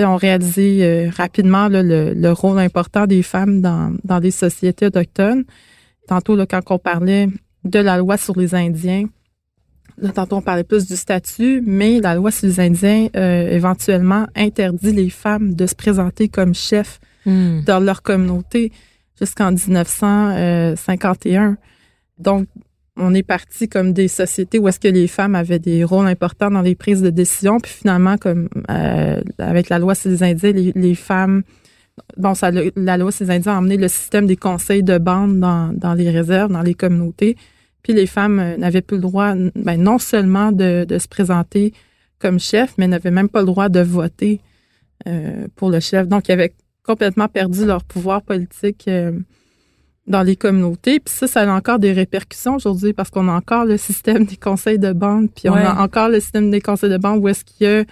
[0.00, 5.44] ont réalisé rapidement le, le, rôle important des femmes dans, dans les sociétés autochtones.
[6.08, 7.28] Tantôt, là, quand on parlait
[7.64, 9.04] de la loi sur les Indiens,
[10.14, 14.92] tantôt, on parlait plus du statut, mais la loi sur les Indiens, euh, éventuellement, interdit
[14.92, 17.62] les femmes de se présenter comme chefs hmm.
[17.64, 18.72] dans leur communauté
[19.18, 21.56] jusqu'en 1951.
[22.18, 22.46] Donc,
[22.96, 26.50] on est parti comme des sociétés où est-ce que les femmes avaient des rôles importants
[26.50, 30.52] dans les prises de décision, puis finalement, comme euh, avec la loi sur les Indiens,
[30.52, 31.42] les, femmes,
[32.16, 35.38] bon, ça, la loi sur les Indiens a emmené le système des conseils de bande
[35.38, 37.36] dans, dans les réserves, dans les communautés.
[37.82, 41.72] Puis les femmes euh, n'avaient plus le droit, ben, non seulement de, se présenter
[42.18, 44.40] comme chef, mais n'avaient même pas le droit de voter
[45.06, 46.08] euh, pour le chef.
[46.08, 49.12] Donc, ils avaient complètement perdu leur pouvoir politique euh,
[50.06, 51.00] dans les communautés.
[51.00, 54.36] Puis ça, ça a encore des répercussions aujourd'hui parce qu'on a encore le système des
[54.36, 57.44] conseils de bande, puis on a encore le système des conseils de bande où est-ce
[57.44, 57.84] qu'il y a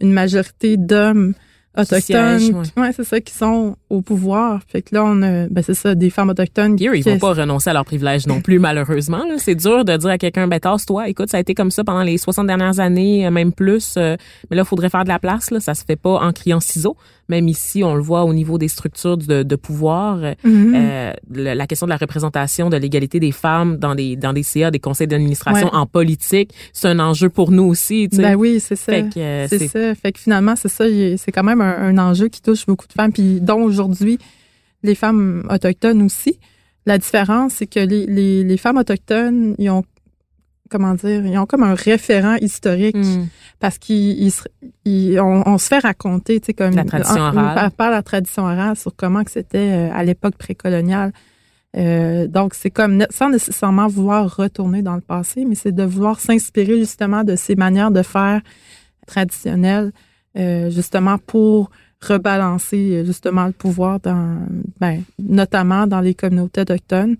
[0.00, 1.34] une majorité d'hommes
[1.76, 2.64] autochtones.
[2.76, 4.60] ouais, c'est ça, qui sont au pouvoir.
[4.66, 6.76] Fait que là, on a, ben c'est ça, des femmes autochtones.
[6.76, 9.22] Qui, ils vont pas renoncer à leurs privilèges non plus, malheureusement.
[9.38, 11.08] C'est dur de dire à quelqu'un, ben tasse-toi.
[11.08, 13.94] Écoute, ça a été comme ça pendant les 60 dernières années, euh, même plus.
[13.96, 14.16] Euh,
[14.50, 15.50] mais là, il faudrait faire de la place.
[15.50, 15.60] Là.
[15.60, 16.96] Ça se fait pas en criant ciseaux.
[17.28, 20.18] Même ici, on le voit au niveau des structures de, de pouvoir.
[20.18, 20.74] Mm-hmm.
[20.74, 21.12] euh,
[21.54, 24.78] la, question de la représentation, de l'égalité des femmes dans des dans des CA, des
[24.78, 28.08] conseils d'administration en politique, c'est un enjeu pour nous aussi.
[28.08, 28.92] Ben oui, c'est ça.
[28.92, 29.94] Euh, c'est ça.
[29.94, 30.84] Fait que finalement, c'est ça.
[31.16, 34.18] C'est quand même un, un enjeu qui touche beaucoup de femmes, puis dont aujourd'hui
[34.82, 36.38] les femmes autochtones aussi.
[36.86, 38.06] La différence, c'est que les,
[38.44, 39.84] les, femmes autochtones, ils ont
[40.68, 43.26] comment dire, ils ont comme un référent historique Mm.
[43.60, 44.42] parce qu'ils ils se-
[44.84, 47.54] ils- on, on se fait raconter, tu sais, comme La tradition en- orale.
[47.54, 51.12] par, par la tradition orale sur comment que c'était euh, à l'époque précoloniale.
[51.76, 56.18] Euh, donc c'est comme sans nécessairement vouloir retourner dans le passé, mais c'est de vouloir
[56.20, 58.40] s'inspirer justement de ces manières de faire
[59.06, 59.92] traditionnelles,
[60.38, 64.38] euh, justement pour rebalancer justement le pouvoir dans,
[64.80, 67.16] ben, notamment dans les communautés autochtones.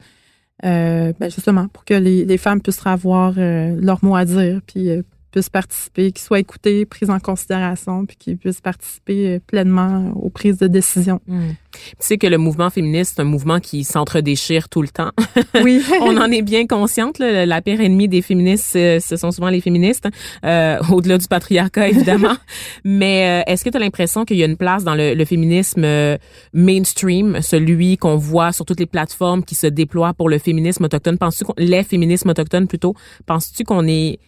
[0.65, 4.61] Euh, ben justement pour que les, les femmes puissent avoir euh, leur mot à dire,
[4.67, 9.39] puis euh, puissent participer, qu'ils soient écoutés, pris en considération, puis qu'ils puissent participer euh,
[9.47, 11.21] pleinement aux prises de décision.
[11.27, 11.51] Mm.
[11.73, 15.11] Tu sais que le mouvement féministe, c'est un mouvement qui s'entre-déchire tout le temps.
[15.63, 15.83] Oui.
[16.01, 17.19] On en est bien consciente.
[17.19, 17.47] là.
[17.47, 20.09] La pire ennemie des féministes, euh, ce sont souvent les féministes,
[20.45, 22.37] euh, au-delà du patriarcat, évidemment.
[22.85, 25.25] Mais euh, est-ce que tu as l'impression qu'il y a une place dans le, le
[25.25, 26.17] féminisme euh,
[26.53, 31.19] mainstream, celui qu'on voit sur toutes les plateformes qui se déploient pour le féminisme autochtone?
[31.19, 32.95] Penses-tu les féminismes autochtones plutôt,
[33.27, 34.19] penses-tu qu'on est...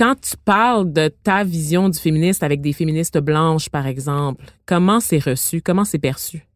[0.00, 4.98] Quand tu parles de ta vision du féministe avec des féministes blanches, par exemple, comment
[4.98, 5.60] c'est reçu?
[5.60, 6.46] Comment c'est perçu?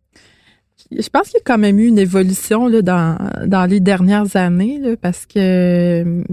[0.90, 4.34] Je pense qu'il y a quand même eu une évolution là, dans, dans les dernières
[4.36, 6.24] années, parce que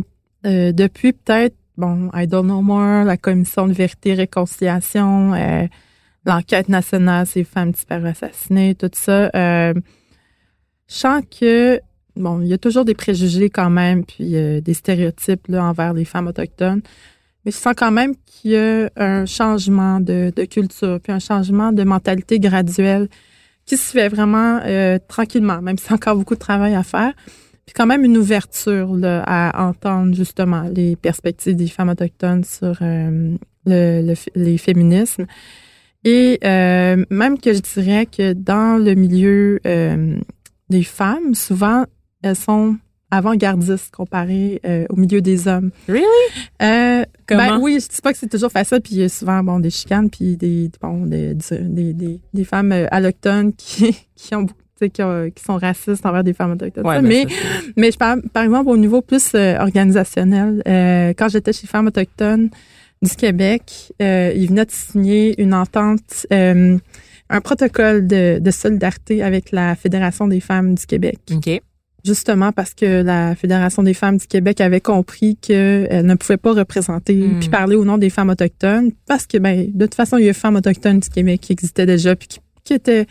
[0.45, 5.67] euh, depuis peut-être, bon, I don't know more, la commission de vérité et réconciliation, euh,
[6.25, 9.73] l'enquête nationale sur les femmes disparues assassinées, tout ça, euh,
[10.87, 11.81] je sens que,
[12.15, 16.05] bon, il y a toujours des préjugés quand même, puis euh, des stéréotypes envers les
[16.05, 16.81] femmes autochtones.
[17.45, 21.71] Mais je sens quand même qu'il y a un changement de, culture, puis un changement
[21.71, 23.07] de mentalité graduelle
[23.65, 27.13] qui se fait vraiment euh, tranquillement, même si encore beaucoup de travail à faire.
[27.65, 33.35] Puis quand même une ouverture à entendre justement les perspectives des femmes autochtones sur euh,
[33.65, 35.25] le, le les féminismes.
[36.03, 39.59] Et euh, même que je dirais que dans le milieu
[40.69, 41.85] des femmes, souvent,
[42.21, 42.75] elles sont
[43.13, 45.71] avant-gardistes comparées euh, au milieu des hommes.
[45.87, 46.05] Really?
[46.61, 47.57] Euh, Comment?
[47.57, 49.59] ben oui, je dis pas que c'est toujours facile, puis il y a souvent bon
[49.59, 54.43] des chicanes, puis des bon des, des, des, des femmes euh, allochtones qui qui ont
[54.43, 56.87] beaucoup- tu sais, qui, ont- qui sont racistes envers des femmes autochtones.
[56.87, 57.35] Ouais, ben mais ça,
[57.75, 60.63] mais je parle par exemple au niveau plus euh, organisationnel.
[60.67, 62.49] Euh, quand j'étais chez Femmes autochtones
[63.01, 69.51] du Québec, euh, ils venaient de signer une entente, un protocole de, de solidarité avec
[69.51, 71.61] la Fédération des femmes du Québec OK.
[72.05, 76.53] Justement parce que la Fédération des femmes du Québec avait compris qu'elle ne pouvait pas
[76.53, 77.39] représenter Hmm.
[77.39, 80.29] puis parler au nom des femmes autochtones parce que ben de toute façon il y
[80.29, 83.05] a Femmes autochtones du Québec qui existait déjà puis qui, qui était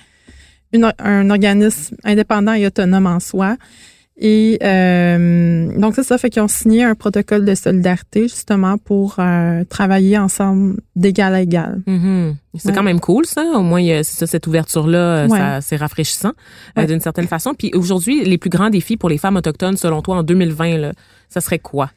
[0.73, 3.57] une- un organisme indépendant et autonome en soi.
[4.23, 9.17] Et euh, donc c'est ça fait qu'ils ont signé un protocole de solidarité justement pour
[9.19, 11.81] euh, travailler ensemble d'égal à égal.
[11.87, 12.37] Mhm.
[12.59, 12.75] C'est Ouais.
[12.75, 13.43] quand même cool, ça.
[13.55, 15.59] Au moins, ça, cette ouverture-là, euh, Ouais.
[15.63, 16.33] c'est rafraîchissant
[16.77, 16.87] euh, Ouais.
[16.87, 17.55] d'une certaine façon.
[17.55, 20.93] Puis aujourd'hui, les plus grands défis pour les femmes autochtones, selon toi, en 2020, là,
[21.31, 21.91] ça serait quoi?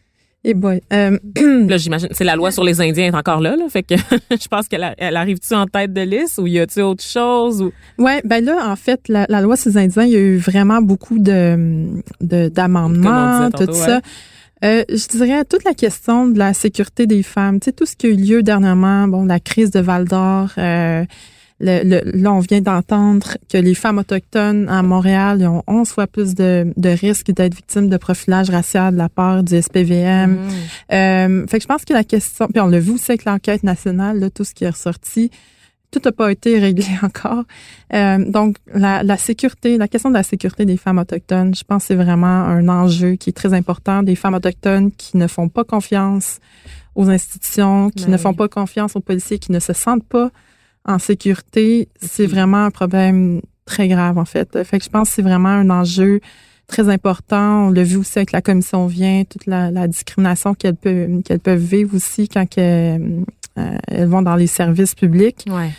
[0.45, 1.17] Et boy, euh,
[1.69, 3.65] Là, j'imagine, c'est la loi sur les Indiens est encore là, là.
[3.69, 3.95] Fait que
[4.31, 7.71] je pense qu'elle elle arrive-tu en tête de liste ou y a-tu autre chose ou?
[7.97, 10.37] Ouais, ben là, en fait, la, la loi sur les Indiens, il y a eu
[10.37, 11.85] vraiment beaucoup de
[12.19, 14.01] de- d'amendements, tout ça.
[14.65, 17.95] Euh, je dirais toute la question de la sécurité des femmes, tu sais, tout ce
[17.97, 21.03] qui a eu lieu dernièrement, bon, la crise de Val d'Or, euh,
[21.59, 26.07] le, le- là, on vient d'entendre que les femmes autochtones à Montréal ont 11 fois
[26.07, 30.31] plus de, de risques d'être victimes de profilage racial de la part du SPVM.
[30.31, 30.39] Mhm.
[30.93, 33.63] Euh, fait que je pense que la question, puis on l'a vu aussi avec l'enquête
[33.63, 35.29] nationale, là, tout ce qui est ressorti,
[35.91, 37.43] tout n'a pas été réglé encore.
[37.93, 41.83] Euh, donc, la, la sécurité, la question de la sécurité des femmes autochtones, je pense
[41.83, 44.01] que c'est vraiment un enjeu qui est très important.
[44.03, 46.39] Des femmes autochtones qui ne font pas confiance
[46.95, 48.21] aux institutions, qui Ben ne oui.
[48.21, 50.29] font pas confiance aux policiers, qui ne se sentent pas
[50.85, 54.63] en sécurité, c'est vraiment un problème très grave, en fait.
[54.63, 56.19] Fait que je pense que c'est vraiment un enjeu
[56.67, 57.67] très important.
[57.67, 61.39] On l'a vu aussi avec la commission vient, toute la, la discrimination qu'elles peuvent, qu'elles
[61.39, 63.23] peuvent vivre aussi quand qu'elles,
[63.57, 65.45] euh, elles vont dans les services publics.
[65.49, 65.69] Ouais.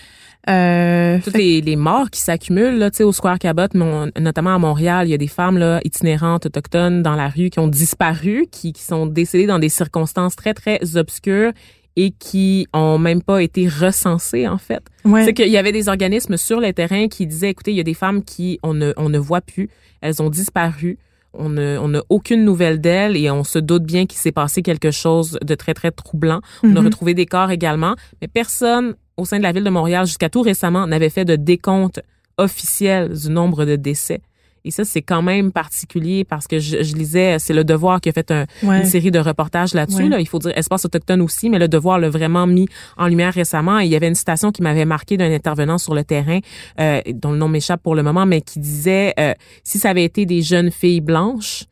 [0.48, 4.10] Euh, Toutes fait- les, les morts qui s'accumulent là, tu sais, au Square Cabot, mon-
[4.20, 7.58] notamment à Montréal, il y a des femmes là itinérantes autochtones dans la rue qui
[7.60, 11.52] ont disparu, qui, qui sont décédées dans des circonstances très très obscures
[11.96, 14.82] et qui ont même pas été recensées en fait.
[15.04, 15.24] ouais.
[15.24, 17.84] C'est qu'il y avait des organismes sur le terrain qui disaient, écoutez, il y a
[17.84, 19.68] des femmes qui on ne on ne voit plus,
[20.00, 20.98] elles ont disparu.
[21.36, 24.62] On ne- on n'a aucune nouvelle d'elles et on se doute bien qu'il s'est passé
[24.62, 26.40] quelque chose de très, très troublant.
[26.62, 26.86] On a Mhm.
[26.86, 30.42] retrouvé des corps également, mais personne au sein de la ville de Montréal, jusqu'à tout
[30.42, 32.00] récemment, n'avait fait de décompte
[32.38, 34.20] officiel du nombre de décès.
[34.66, 38.08] Et ça, c'est quand même particulier parce que je, je lisais, c'est le Devoir qui
[38.08, 38.78] a fait un- Ouais.
[38.80, 40.04] une série de reportages là-dessus.
[40.04, 40.08] Ouais.
[40.08, 40.20] Là.
[40.20, 43.78] Il faut dire espace autochtone aussi, mais le Devoir l'a vraiment mis en lumière récemment.
[43.80, 46.38] Et il y avait une citation qui m'avait marqué d'un intervenant sur le terrain,
[46.80, 50.04] euh, dont le nom m'échappe pour le moment, mais qui disait euh, si ça avait
[50.04, 51.64] été des jeunes filles blanches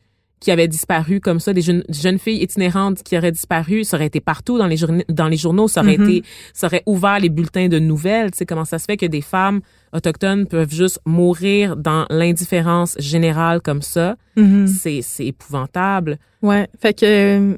[0.43, 4.07] qui avaient disparu comme ça, des jeunes, jeunes filles itinérantes qui auraient disparu, ça aurait
[4.07, 6.09] été partout dans les journaux, dans les journaux, ça aurait Mhm.
[6.09, 8.31] été, ça aurait ouvert les bulletins de nouvelles.
[8.31, 9.61] Tu sais comment ça se fait que des femmes
[9.93, 14.15] autochtones peuvent juste mourir dans l'indifférence générale comme ça?
[14.35, 14.67] Mhm.
[14.67, 16.17] C'est c'est épouvantable.
[16.41, 17.53] Ouais, fait que euh,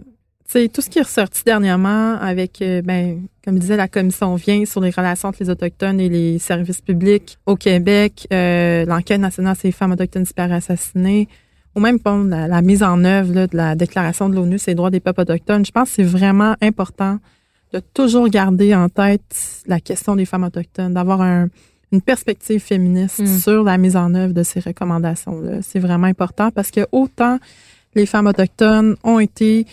[0.48, 4.36] tu sais tout ce qui est ressorti dernièrement avec euh, ben comme disait la commission
[4.36, 9.20] vient sur les relations entre les autochtones et les services publics au Québec, euh, l'enquête
[9.20, 11.28] nationale sur les femmes autochtones disparues assassinées
[11.76, 14.72] ou même bon, la, la mise en œuvre là, de la déclaration de l'ONU sur
[14.72, 17.20] les droits des peuples autochtones, je pense que c'est vraiment important
[17.74, 21.50] de toujours garder en tête la question des femmes autochtones, d'avoir un
[21.92, 23.38] une perspective féministe Mm.
[23.40, 25.62] sur la mise en œuvre de ces recommandations-là.
[25.62, 27.40] C'est vraiment important parce que autant
[27.94, 29.66] les femmes autochtones ont été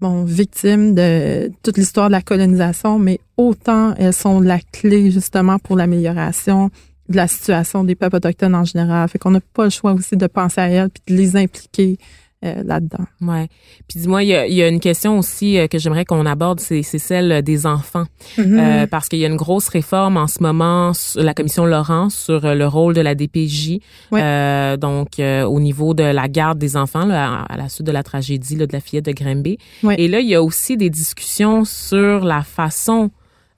[0.00, 5.58] bon, victimes de toute l'histoire de la colonisation, mais autant elles sont la clé justement
[5.58, 6.70] pour l'amélioration
[7.12, 9.08] de la situation des peuples autochtones en général.
[9.08, 11.98] Fait qu'on n'a pas le choix aussi de penser à elles puis de les impliquer
[12.44, 13.04] euh, là-dedans.
[13.20, 13.46] Ouais.
[13.86, 16.26] Puis dis-moi, il y a, il y a une question aussi euh, que j'aimerais qu'on
[16.26, 18.06] aborde, c'est celle des enfants.
[18.40, 22.10] Euh, parce qu'il y a une grosse réforme en ce moment, sur la commission Laurent,
[22.10, 23.78] sur euh, le rôle de la DPJ,
[24.10, 24.20] Ouais.
[24.20, 27.86] euh, donc euh, au niveau de la garde des enfants là, à, à la suite
[27.86, 29.58] de la tragédie là, de la fillette de Grimby.
[29.84, 29.94] Ouais.
[30.00, 33.12] Et là, il y a aussi des discussions sur la façon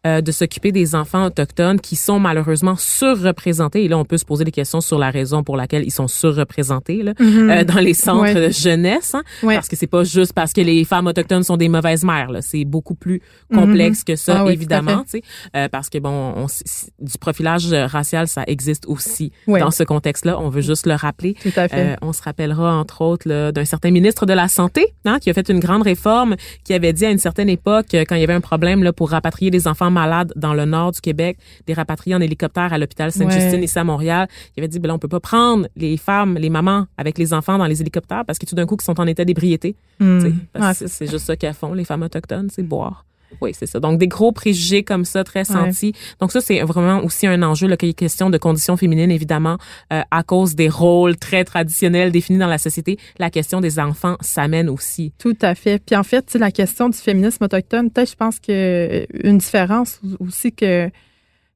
[0.06, 3.84] euh, de s'occuper des enfants autochtones qui sont malheureusement surreprésentés.
[3.84, 6.08] Et là, on peut se poser des questions sur la raison pour laquelle ils sont
[6.08, 8.22] surreprésentés là, euh, dans les centres.
[8.22, 8.34] Ouais.
[8.34, 9.14] de jeunesse.
[9.14, 9.22] hein.
[9.42, 9.54] Ouais.
[9.54, 12.30] Parce que c'est pas juste parce que les femmes autochtones sont des mauvaises mères.
[12.30, 12.40] là.
[12.42, 13.20] C'est beaucoup plus
[13.52, 15.02] complexe que ça, Ah oui, évidemment.
[15.04, 15.22] tu sais.
[15.56, 16.46] Euh, parce que bon, on,
[17.00, 19.60] du profilage racial, ça existe aussi Ouais.
[19.60, 20.38] dans ce contexte-là.
[20.38, 21.34] On veut juste le rappeler.
[21.34, 21.92] Tout à fait.
[21.92, 25.30] Euh, on se rappellera entre autres là, d'un certain ministre de la santé hein, qui
[25.30, 28.20] a fait une grande réforme, qui avait dit à une certaine époque euh, quand il
[28.20, 31.38] y avait un problème là pour rapatrier des enfants malades dans le nord du Québec,
[31.66, 33.64] des rapatriés en hélicoptère à l'hôpital Sainte-Justine Ouais.
[33.64, 36.50] ici à Montréal, il avait dit ben là, on peut pas prendre les femmes, les
[36.50, 39.06] mamans avec les enfants dans les hélicoptères parce que tout d'un coup ils sont en
[39.06, 39.76] état d'ébriété.
[40.00, 40.18] Mm.
[40.60, 43.06] Ouais, c'est c'est juste ça qu'elles font les femmes autochtones, c'est boire.
[43.40, 43.80] Oui, c'est ça.
[43.80, 45.92] Donc, des gros préjugés comme ça, très sentis.
[46.20, 49.10] Donc, ça, c'est vraiment aussi un enjeu, là, qu'il y ait question de conditions féminines,
[49.10, 49.58] évidemment,
[49.92, 52.98] euh, à cause des rôles très traditionnels définis dans la société.
[53.18, 55.12] La question des enfants s'amène aussi.
[55.18, 55.82] Tout à fait.
[55.84, 60.00] Puis en fait, la question du féminisme autochtone, peut-être je pense que euh, une différence
[60.20, 60.88] aussi que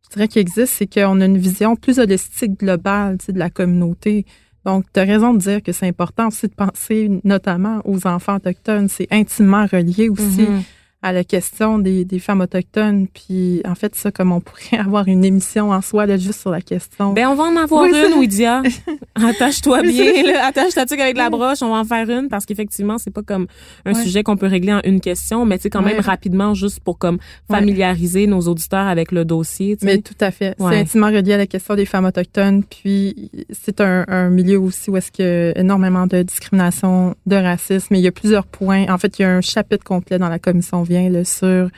[0.05, 3.39] je dirais qu'il existe, c'est qu'on a une vision plus holistique, globale tu sais, de
[3.39, 4.25] la communauté.
[4.65, 8.37] Donc, tu as raison de dire que c'est important aussi de penser notamment aux enfants
[8.37, 8.89] autochtones.
[8.89, 10.63] C'est intimement relié aussi Mhm.
[11.01, 13.07] À la question des, des femmes autochtones.
[13.07, 16.51] Puis, en fait, ça, comme on pourrait avoir une émission en soi, là, juste sur
[16.51, 17.13] la question.
[17.13, 18.63] Ben, on va en avoir Oui, une, c'est- Ouidia.
[19.15, 20.47] Attache-toi Oui, bien, c'est- là.
[20.47, 21.63] Attache ta tuque avec la broche.
[21.63, 23.47] On va en faire une parce qu'effectivement, c'est pas comme
[23.85, 24.03] un Ouais.
[24.03, 26.01] sujet qu'on peut régler en une question, mais tu sais, quand même Ouais.
[26.03, 27.19] rapidement, juste pour comme
[27.51, 29.77] familiariser nos auditeurs avec le dossier.
[29.83, 30.55] Mais tout à fait.
[30.59, 32.63] C'est intimement relié à la question des femmes autochtones.
[32.65, 37.37] Puis c'est un, un milieu aussi où est-ce qu'il y a énormément de discrimination, de
[37.37, 37.95] racisme.
[37.95, 38.87] Et il y a plusieurs points.
[38.89, 41.69] En fait, il y a un chapitre complet dans la commission vient là, sur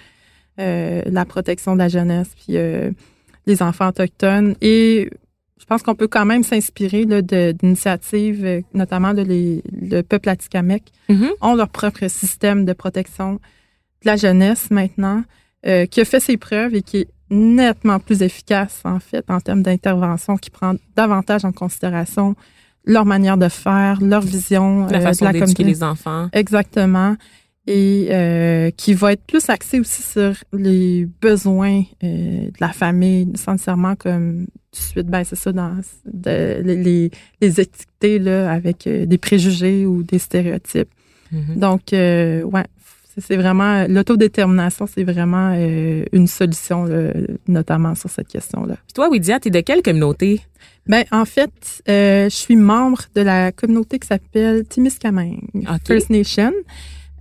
[0.59, 2.90] euh, la protection de la jeunesse puis euh,
[3.46, 4.55] les enfants autochtones.
[4.61, 5.11] Et
[5.59, 11.31] je pense qu'on peut quand même s'inspirer d'initiatives, notamment de les, le peuple atikamekw Mhm.
[11.40, 13.40] ont leur propre système de protection de
[14.05, 15.23] la jeunesse maintenant,
[15.66, 19.40] euh, qui a fait ses preuves et qui est nettement plus efficace, en fait, en
[19.40, 22.35] termes d'intervention, qui prend davantage en considération
[22.85, 26.29] leur manière de faire, leur vision La façon d'éduquer les enfants.
[26.33, 27.16] Exactement.
[27.73, 33.29] Et euh, qui va être plus axé aussi sur les besoins euh, de la famille,
[33.37, 38.51] sans nécessairement comme tout de suite, ben c'est ça, dans de- les, les étiqueter là,
[38.51, 40.89] avec euh, des préjugés ou des stéréotypes.
[41.31, 41.57] Mhm.
[41.61, 42.65] Donc, euh, ouais,
[43.21, 47.13] c'est- vraiment l'autodétermination, c'est vraiment euh, une solution, là,
[47.47, 48.77] notamment sur cette question-là.
[48.95, 50.41] Toi, Ouidia, t'es de quelle communauté?
[50.89, 51.53] Ben, en fait,
[51.89, 55.87] euh, je suis membre de la communauté qui s'appelle Timiskaming Ok.
[55.87, 56.53] First Nation.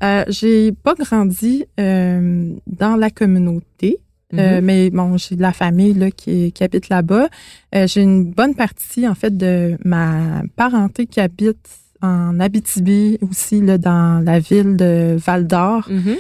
[0.03, 3.99] Euh, j'ai pas grandi euh, dans la communauté.
[4.35, 4.65] Euh, Mhm.
[4.65, 7.29] mais bon, j'ai de la famille là, qui, qui habite là-bas.
[7.73, 11.67] Euh, j'ai une bonne partie, en fait, de ma parenté qui habite
[12.03, 15.87] en Abitibi, aussi là, dans la ville de Val-d'Or.
[15.89, 16.15] Mhm.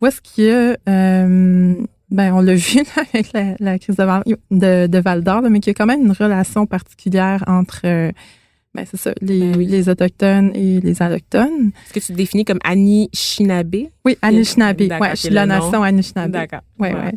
[0.00, 1.74] Où est-ce qu'il y a, euh,
[2.10, 5.50] ben, on l'a vu là, avec la, la crise de, Val, de, de Val-d'Or, là,
[5.50, 8.10] mais qu'il y a quand même une relation particulière entre, euh,
[8.74, 9.66] ben, c'est ça, les, Ben oui.
[9.66, 11.72] les Autochtones et les Allochtones.
[11.86, 13.74] Est-ce que tu te définis comme Anishinaabe?
[14.04, 14.82] Oui, Anishinaabe.
[14.86, 16.30] D'accord, Ouais, je suis la nation Anishinaabe.
[16.30, 16.60] D'accord.
[16.78, 17.06] Ouais, Voilà.
[17.06, 17.12] ouais.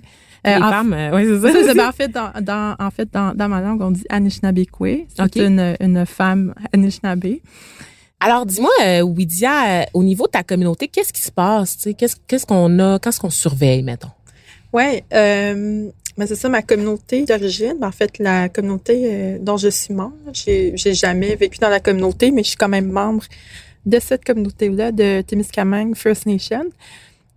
[0.45, 1.74] Les Euh, en femmes, euh, ouais, c'est ça.
[1.74, 5.06] Ben, en fait, dans, dans, en fait dans, dans ma langue, on dit Anishinaabekwe.
[5.16, 5.36] C'est Ok.
[5.38, 7.36] une, une femme Anishinaabe.
[8.20, 11.88] Alors, dis-moi, euh, Ouidia, euh, au niveau de ta communauté, qu'est-ce qui se passe?
[11.97, 12.99] Qu'est-ce qu'on a?
[12.99, 14.10] Qu'est-ce qu'on surveille, mettons?
[14.74, 17.78] Oui, euh, ben c'est ça, ma communauté d'origine.
[17.82, 21.80] En fait, la communauté euh, dont je suis membre, j'ai j'ai jamais vécu dans la
[21.80, 23.24] communauté, mais je suis quand même membre
[23.86, 26.66] de cette communauté-là, de Témiscamingue First Nation.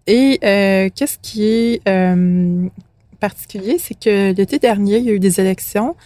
[0.06, 2.68] Et euh, qu'est-ce qui est euh,
[3.18, 5.96] particulier, c'est que l'été dernier, il y a eu des élections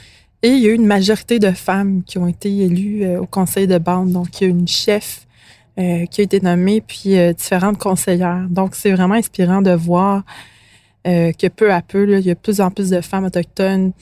[0.43, 3.27] et il y a eu une majorité de femmes qui ont été élues euh, au
[3.27, 4.11] conseil de bande.
[4.13, 5.27] Donc, il y a une chef
[5.79, 8.47] euh, qui a été nommée, puis différentes conseillères.
[8.49, 10.23] Donc, c'est vraiment inspirant de voir
[11.05, 13.93] que peu à peu, il y a de plus en plus de femmes autochtones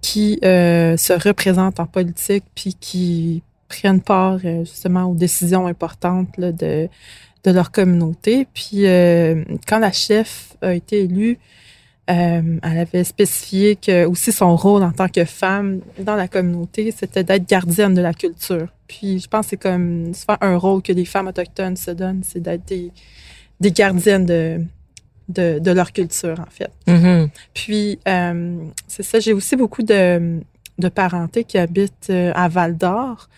[0.00, 6.88] qui se représentent en politique, puis qui prennent part justement aux décisions importantes de,
[7.44, 8.46] de leur communauté.
[8.54, 8.84] Puis,
[9.66, 11.38] quand la chef a été élue,
[12.10, 16.90] euh, elle avait spécifié que aussi son rôle en tant que femme dans la communauté,
[16.90, 18.68] c'était d'être gardienne de la culture.
[18.86, 22.22] Puis je pense que c'est comme souvent un rôle que les femmes autochtones se donnent,
[22.24, 24.64] c'est d'être des gardiennes de,
[25.28, 26.70] de, de, leur culture, en fait.
[26.86, 27.28] Mm-hmm.
[27.54, 28.56] Puis euh,
[28.86, 30.40] c'est ça, j'ai aussi beaucoup de,
[30.78, 33.28] de parentés qui habitent euh, à Val d'Or.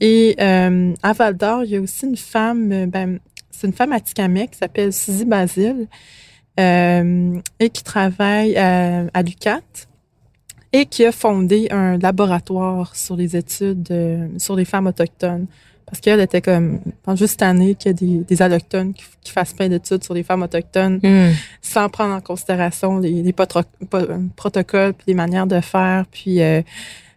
[0.00, 3.18] Et euh, à Val d'Or, il y a aussi une femme, ben,
[3.50, 5.88] c'est une femme atikamekw qui s'appelle Suzy Basile
[6.60, 9.60] euh, et qui travaille à, à l'UCAT
[10.72, 13.88] et qui a fondé un laboratoire sur les études
[14.36, 15.46] sur les femmes autochtones.
[15.90, 19.04] Parce qu'elle était comme, pendant juste cette année, qu'il y a des, des allochtones qui,
[19.22, 21.32] qui fassent plein d'études sur les femmes autochtones Mm.
[21.62, 23.64] sans prendre en considération les, les potro-
[24.36, 26.62] protocoles puis les manières de faire, puis euh,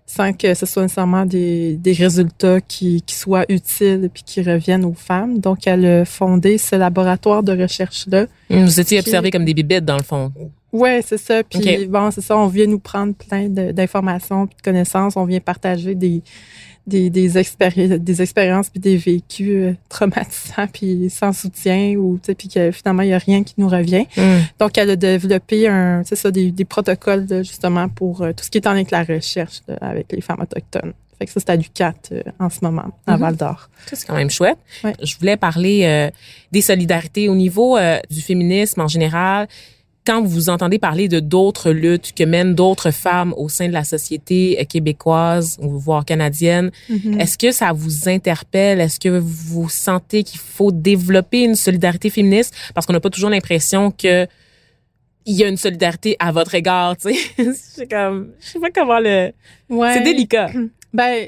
[0.05, 4.83] sans que ce soit nécessairement des, des résultats qui, qui soient utiles puis qui reviennent
[4.85, 5.39] aux femmes.
[5.39, 8.25] Donc, elle a fondé ce laboratoire de recherche-là.
[8.49, 10.31] Vous étiez Puis- observé comme des bibittes, dans le fond.
[10.73, 11.43] Ouais, c'est ça.
[11.43, 12.37] Puis bon, c'est ça.
[12.37, 15.17] On vient nous prendre plein d'informations, puis de connaissances.
[15.17, 16.21] On vient partager des
[16.87, 22.27] des des, expéri- des expériences puis des vécus euh, traumatisants puis sans soutien ou tu
[22.27, 24.05] sais puis que finalement il y a rien qui nous revient.
[24.17, 24.21] Mm.
[24.59, 28.57] Donc elle a développé un ça des, des protocoles justement pour euh, tout ce qui
[28.57, 30.93] est en lien avec la recherche avec les femmes autochtones.
[31.19, 33.19] Fait que ça c'est à l'UQAT euh, en ce moment à Mhm.
[33.21, 33.69] Val d'Or.
[33.85, 34.57] C'est quand même chouette.
[34.83, 34.95] Ouais.
[35.03, 36.09] Je voulais parler euh,
[36.51, 39.47] des solidarités au niveau euh, du féminisme en général.
[40.05, 43.83] Quand vous entendez parler de d'autres luttes que mènent d'autres femmes au sein de la
[43.83, 47.19] société euh, québécoise ou voire canadienne, Mhm.
[47.19, 48.81] est-ce que ça vous interpelle?
[48.81, 52.55] Est-ce que vous sentez qu'il faut développer une solidarité féministe?
[52.73, 54.25] Parce qu'on n'a pas toujours l'impression que
[55.27, 57.13] il y a une solidarité à votre égard, tu
[57.53, 57.85] sais.
[57.87, 59.31] Comme, je sais pas comment le...
[59.69, 59.93] Ouais.
[59.93, 60.49] C'est délicat.
[60.93, 61.27] Ben,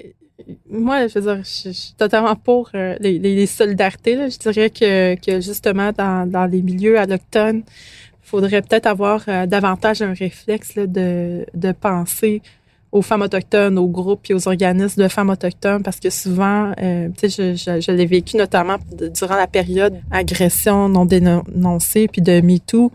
[0.70, 4.16] moi, je veux dire, je, je suis totalement pour euh, les, solidarités.
[4.16, 4.28] Là.
[4.28, 7.64] Je dirais que, que justement, dans, dans les milieux allochtones,
[8.34, 11.46] faudrait peut-être avoir euh, davantage un réflexe de,
[11.80, 12.42] penser
[12.92, 17.10] aux femmes autochtones, aux groupes et aux organismes de femmes autochtones, parce que souvent, euh,
[17.16, 18.78] tu sais, je, l'ai vécu notamment
[19.14, 22.92] durant la période agression non dénoncée, puis de MeToo,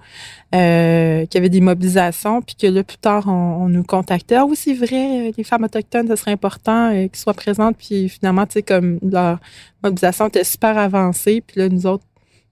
[0.56, 4.36] euh, qu'il y avait des mobilisations, puis que là, plus tard, on, nous contactait.
[4.36, 8.08] Ah oui, c'est vrai, les femmes autochtones, ce serait important euh, qu'elles soient présentes, puis
[8.08, 9.38] finalement, tu sais, comme leur
[9.84, 12.04] mobilisation était super avancée, puis là, nous autres,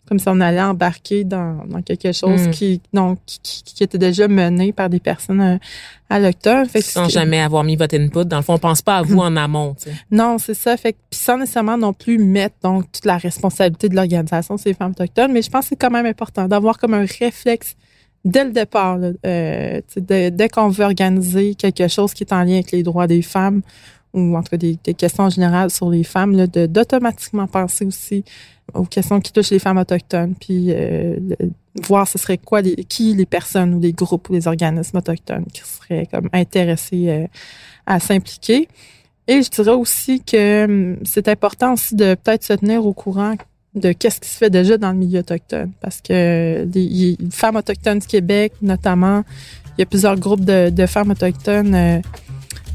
[0.09, 2.51] comme si on allait embarquer dans, dans quelque chose Mm.
[2.51, 5.59] qui, donc, qui, qui- qui était déjà mené par des personnes euh.
[6.09, 8.25] Fait que Sans jamais avoir mis votre input.
[8.25, 9.97] Dans le fond, on pense pas à vous en amont, tu sais.
[10.11, 10.77] non, c'est ça.
[10.77, 14.75] Fait que, sans nécessairement non plus mettre donc toute la responsabilité de l'organisation sur les
[14.75, 17.75] femmes autochtones, mais je pense que c'est quand même important d'avoir comme un réflexe
[18.25, 22.43] dès le départ, là, euh, dès, dès qu'on veut organiser quelque chose qui est en
[22.45, 23.63] lien avec les droits des femmes
[24.15, 27.85] ou en tout cas des, des questions générales sur les femmes, là, de d'automatiquement penser
[27.85, 28.25] aussi
[28.75, 31.19] aux questions qui touchent les femmes autochtones, puis euh,
[31.83, 35.47] voir ce serait quoi les, qui les personnes ou les groupes ou les organismes autochtones
[35.53, 37.27] qui seraient comme intéressés euh,
[37.87, 38.69] à s'impliquer.
[39.29, 43.35] Et je dirais aussi que hum, c'est important aussi de peut-être se tenir au courant
[43.75, 45.71] de qu'est-ce qui se fait déjà dans le milieu autochtone.
[45.81, 49.23] Parce que les femmes autochtones du Québec, notamment,
[49.77, 52.01] il y a plusieurs groupes de, de femmes autochtones euh,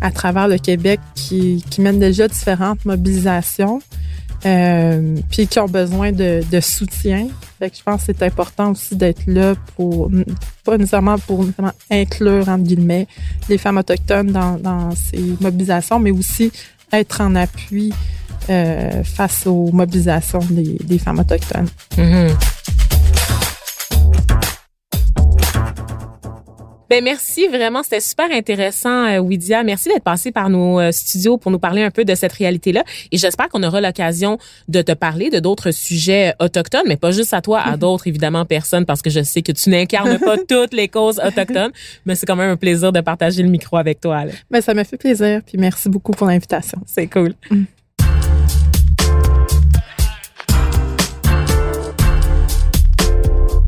[0.01, 3.81] à travers le Québec qui, qui mènent déjà différentes mobilisations.
[4.43, 7.27] Euh, puis qui ont besoin de, de soutien.
[7.59, 10.09] Fait que je pense que c'est important aussi d'être là pour,
[10.63, 13.07] pas nécessairement pour nécessairement inclure, entre guillemets,
[13.49, 16.51] les femmes autochtones dans, dans ces mobilisations, mais aussi
[16.91, 17.93] être en appui
[18.49, 21.67] euh, face aux mobilisations des, des femmes autochtones.
[21.95, 22.29] Mhm.
[26.91, 29.63] Ben merci vraiment, c'était super intéressant, euh, Widia.
[29.63, 32.83] Merci d'être passé par nos euh, studios pour nous parler un peu de cette réalité-là.
[33.13, 34.37] Et j'espère qu'on aura l'occasion
[34.67, 38.43] de te parler de d'autres sujets autochtones, mais pas juste à toi, à d'autres évidemment
[38.43, 41.71] personnes, parce que je sais que tu n'incarnes pas toutes les causes autochtones,
[42.05, 44.25] mais c'est quand même un plaisir de partager le micro avec toi.
[44.25, 44.33] là.
[44.49, 46.79] Mais ça m'a fait plaisir, puis merci beaucoup pour l'invitation.
[46.85, 47.35] C'est cool.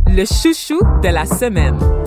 [0.07, 2.02] Le chouchou de la semaine.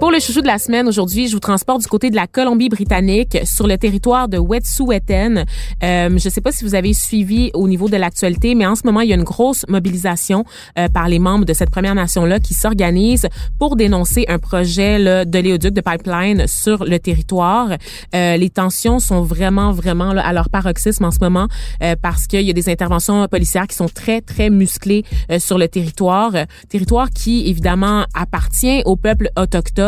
[0.00, 3.38] Pour le chouchou de la semaine, aujourd'hui, je vous transporte du côté de la Colombie-Britannique
[3.44, 5.38] sur le territoire de Wet'suwet'en.
[5.82, 8.76] Euh, je ne sais pas si vous avez suivi au niveau de l'actualité, mais en
[8.76, 10.44] ce moment, il y a une grosse mobilisation
[10.78, 13.28] euh, par les membres de cette Première Nation-là qui s'organisent
[13.58, 17.70] pour dénoncer un projet là, de léoduc de pipeline sur le territoire.
[18.14, 21.48] Euh, les tensions sont vraiment, vraiment là, à leur paroxysme en ce moment
[21.82, 25.58] euh, parce qu'il y a des interventions policières qui sont très, très musclées euh, sur
[25.58, 26.32] le territoire.
[26.68, 29.87] territoire qui, évidemment, appartient au peuple autochtone,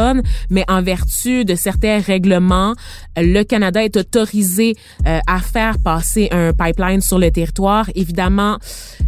[0.51, 2.75] mais en vertu de certains règlements,
[3.17, 4.75] le Canada est autorisé
[5.07, 7.91] euh, à faire passer un pipeline sur le territoire.
[7.95, 8.59] Évidemment,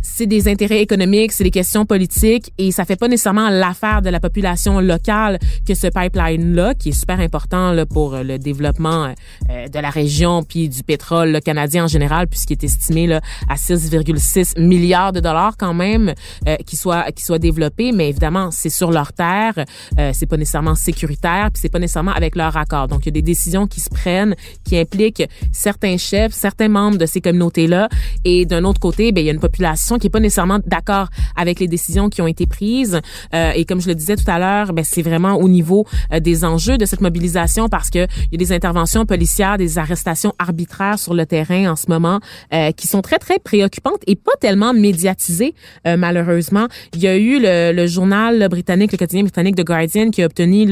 [0.02, 4.10] c'est des intérêts économiques, c'est des questions politiques et ça fait pas nécessairement l'affaire de
[4.10, 9.14] la population locale que ce pipeline-là, qui est super important là, pour le développement
[9.50, 13.54] euh, de la région puis du pétrole canadien en général, puisqu'il est estimé là, à
[13.54, 16.14] 6,6 milliards de dollars quand même,
[16.48, 17.92] euh, qui soit qui soit développé.
[17.92, 19.54] Mais évidemment, c'est sur leur terre,
[19.98, 22.88] euh, c'est pas nécessairement sécuritaire, puis c'est pas nécessairement avec leur accord.
[22.88, 26.98] Donc il y a des décisions qui se prennent, qui impliquent certains chefs, certains membres
[26.98, 27.88] de ces communautés-là,
[28.24, 31.08] et d'un autre côté, ben il y a une population qui est pas nécessairement d'accord
[31.36, 33.00] avec les décisions qui ont été prises.
[33.34, 36.20] Euh, et comme je le disais tout à l'heure, ben c'est vraiment au niveau euh,
[36.20, 40.32] des enjeux de cette mobilisation parce que il y a des interventions policières, des arrestations
[40.38, 42.20] arbitraires sur le terrain en ce moment
[42.52, 45.54] euh, qui sont très très préoccupantes et pas tellement médiatisées
[45.86, 46.66] euh, malheureusement.
[46.94, 50.26] Il y a eu le, le journal britannique, le quotidien britannique The Guardian qui a
[50.26, 50.66] obtenu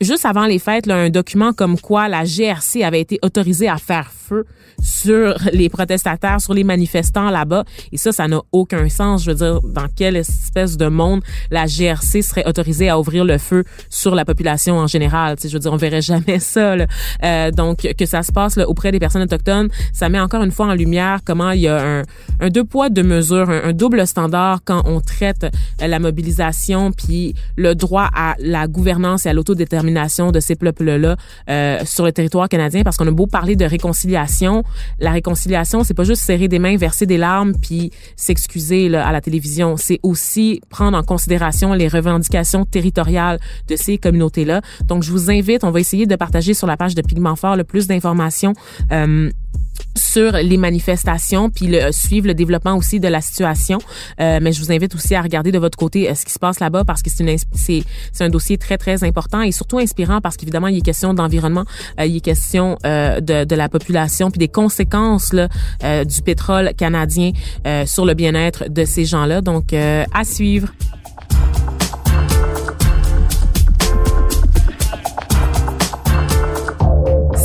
[0.00, 4.10] juste avant les fêtes un document comme quoi la GRC avait été autorisée à faire
[4.12, 4.46] feu
[4.82, 7.64] sur les protestataires, sur les manifestants là-bas.
[7.92, 9.24] Et ça, ça n'a aucun sens.
[9.24, 13.38] Je veux dire, dans quelle espèce de monde la GRC serait autorisée à ouvrir le
[13.38, 15.36] feu sur la population en général?
[15.36, 16.76] Tu sais, je veux dire, on verrait jamais ça.
[16.76, 16.86] Là.
[17.24, 20.50] Euh, donc, que ça se passe là, auprès des personnes autochtones, ça met encore une
[20.50, 22.02] fois en lumière comment il y a un,
[22.40, 25.44] un deux poids, deux mesures, un, un double standard quand on traite
[25.82, 31.16] euh, la mobilisation puis le droit à la gouvernance et à l'autodétermination de ces peuples-là
[31.48, 32.82] euh, sur le territoire canadien.
[32.82, 34.62] Parce qu'on a beau parler de réconciliation,
[34.98, 39.20] la réconciliation, c'est pas juste serrer des mains, verser des larmes puis s'excuser à la
[39.20, 39.76] télévision.
[39.76, 43.38] C'est aussi prendre en considération les revendications territoriales
[43.68, 44.60] de ces communautés-là.
[44.84, 47.56] Donc, je vous invite, on va essayer de partager sur la page de Pigment Fort
[47.56, 48.54] le plus d'informations.
[48.92, 49.30] Euh,
[50.16, 53.78] sur les manifestations puis le, suivre le développement aussi de la situation.
[54.18, 56.38] Euh, mais je vous invite aussi à regarder de votre côté euh, ce qui se
[56.38, 57.84] passe là-bas parce que c'est
[58.20, 61.66] un dossier très très important et surtout inspirant parce qu'évidemment il est question d'environnement
[62.00, 65.48] euh, il est question euh, de, de la population puis des conséquences là,
[65.84, 67.32] euh, du pétrole canadien
[67.66, 69.42] euh, sur le bien-être de ces gens-là.
[69.42, 70.68] Donc à suivre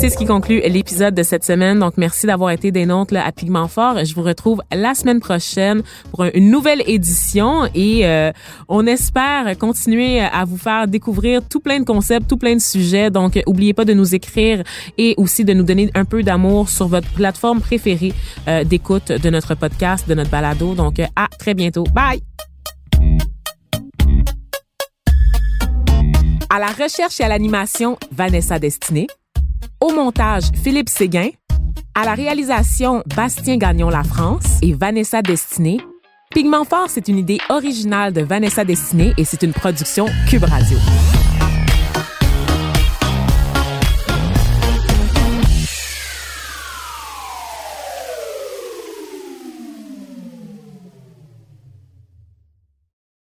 [0.02, 1.78] C'est ce qui conclut l'épisode de cette semaine.
[1.78, 4.04] Donc, merci d'avoir été des nôtres à Pigment Fort.
[4.04, 8.32] Je vous retrouve la semaine prochaine pour une nouvelle édition et euh,
[8.68, 13.10] on espère continuer à vous faire découvrir tout plein de concepts, tout plein de sujets.
[13.10, 14.64] Donc, oubliez pas de nous écrire
[14.98, 18.12] et aussi de nous donner un peu d'amour sur votre plateforme préférée
[18.48, 20.74] euh, d'écoute de notre podcast, de notre balado.
[20.74, 21.84] Donc, à très bientôt.
[21.94, 22.20] Bye!
[26.50, 29.06] À la recherche et à l'animation, Vanessa Destinée.
[29.82, 31.30] Au montage, Philippe Séguin.
[31.96, 35.80] À la réalisation, Bastien Gagnon La France et Vanessa Destinée.
[36.30, 40.78] Pigment Fort, c'est une idée originale de Vanessa Destinée et c'est une production Cube Radio.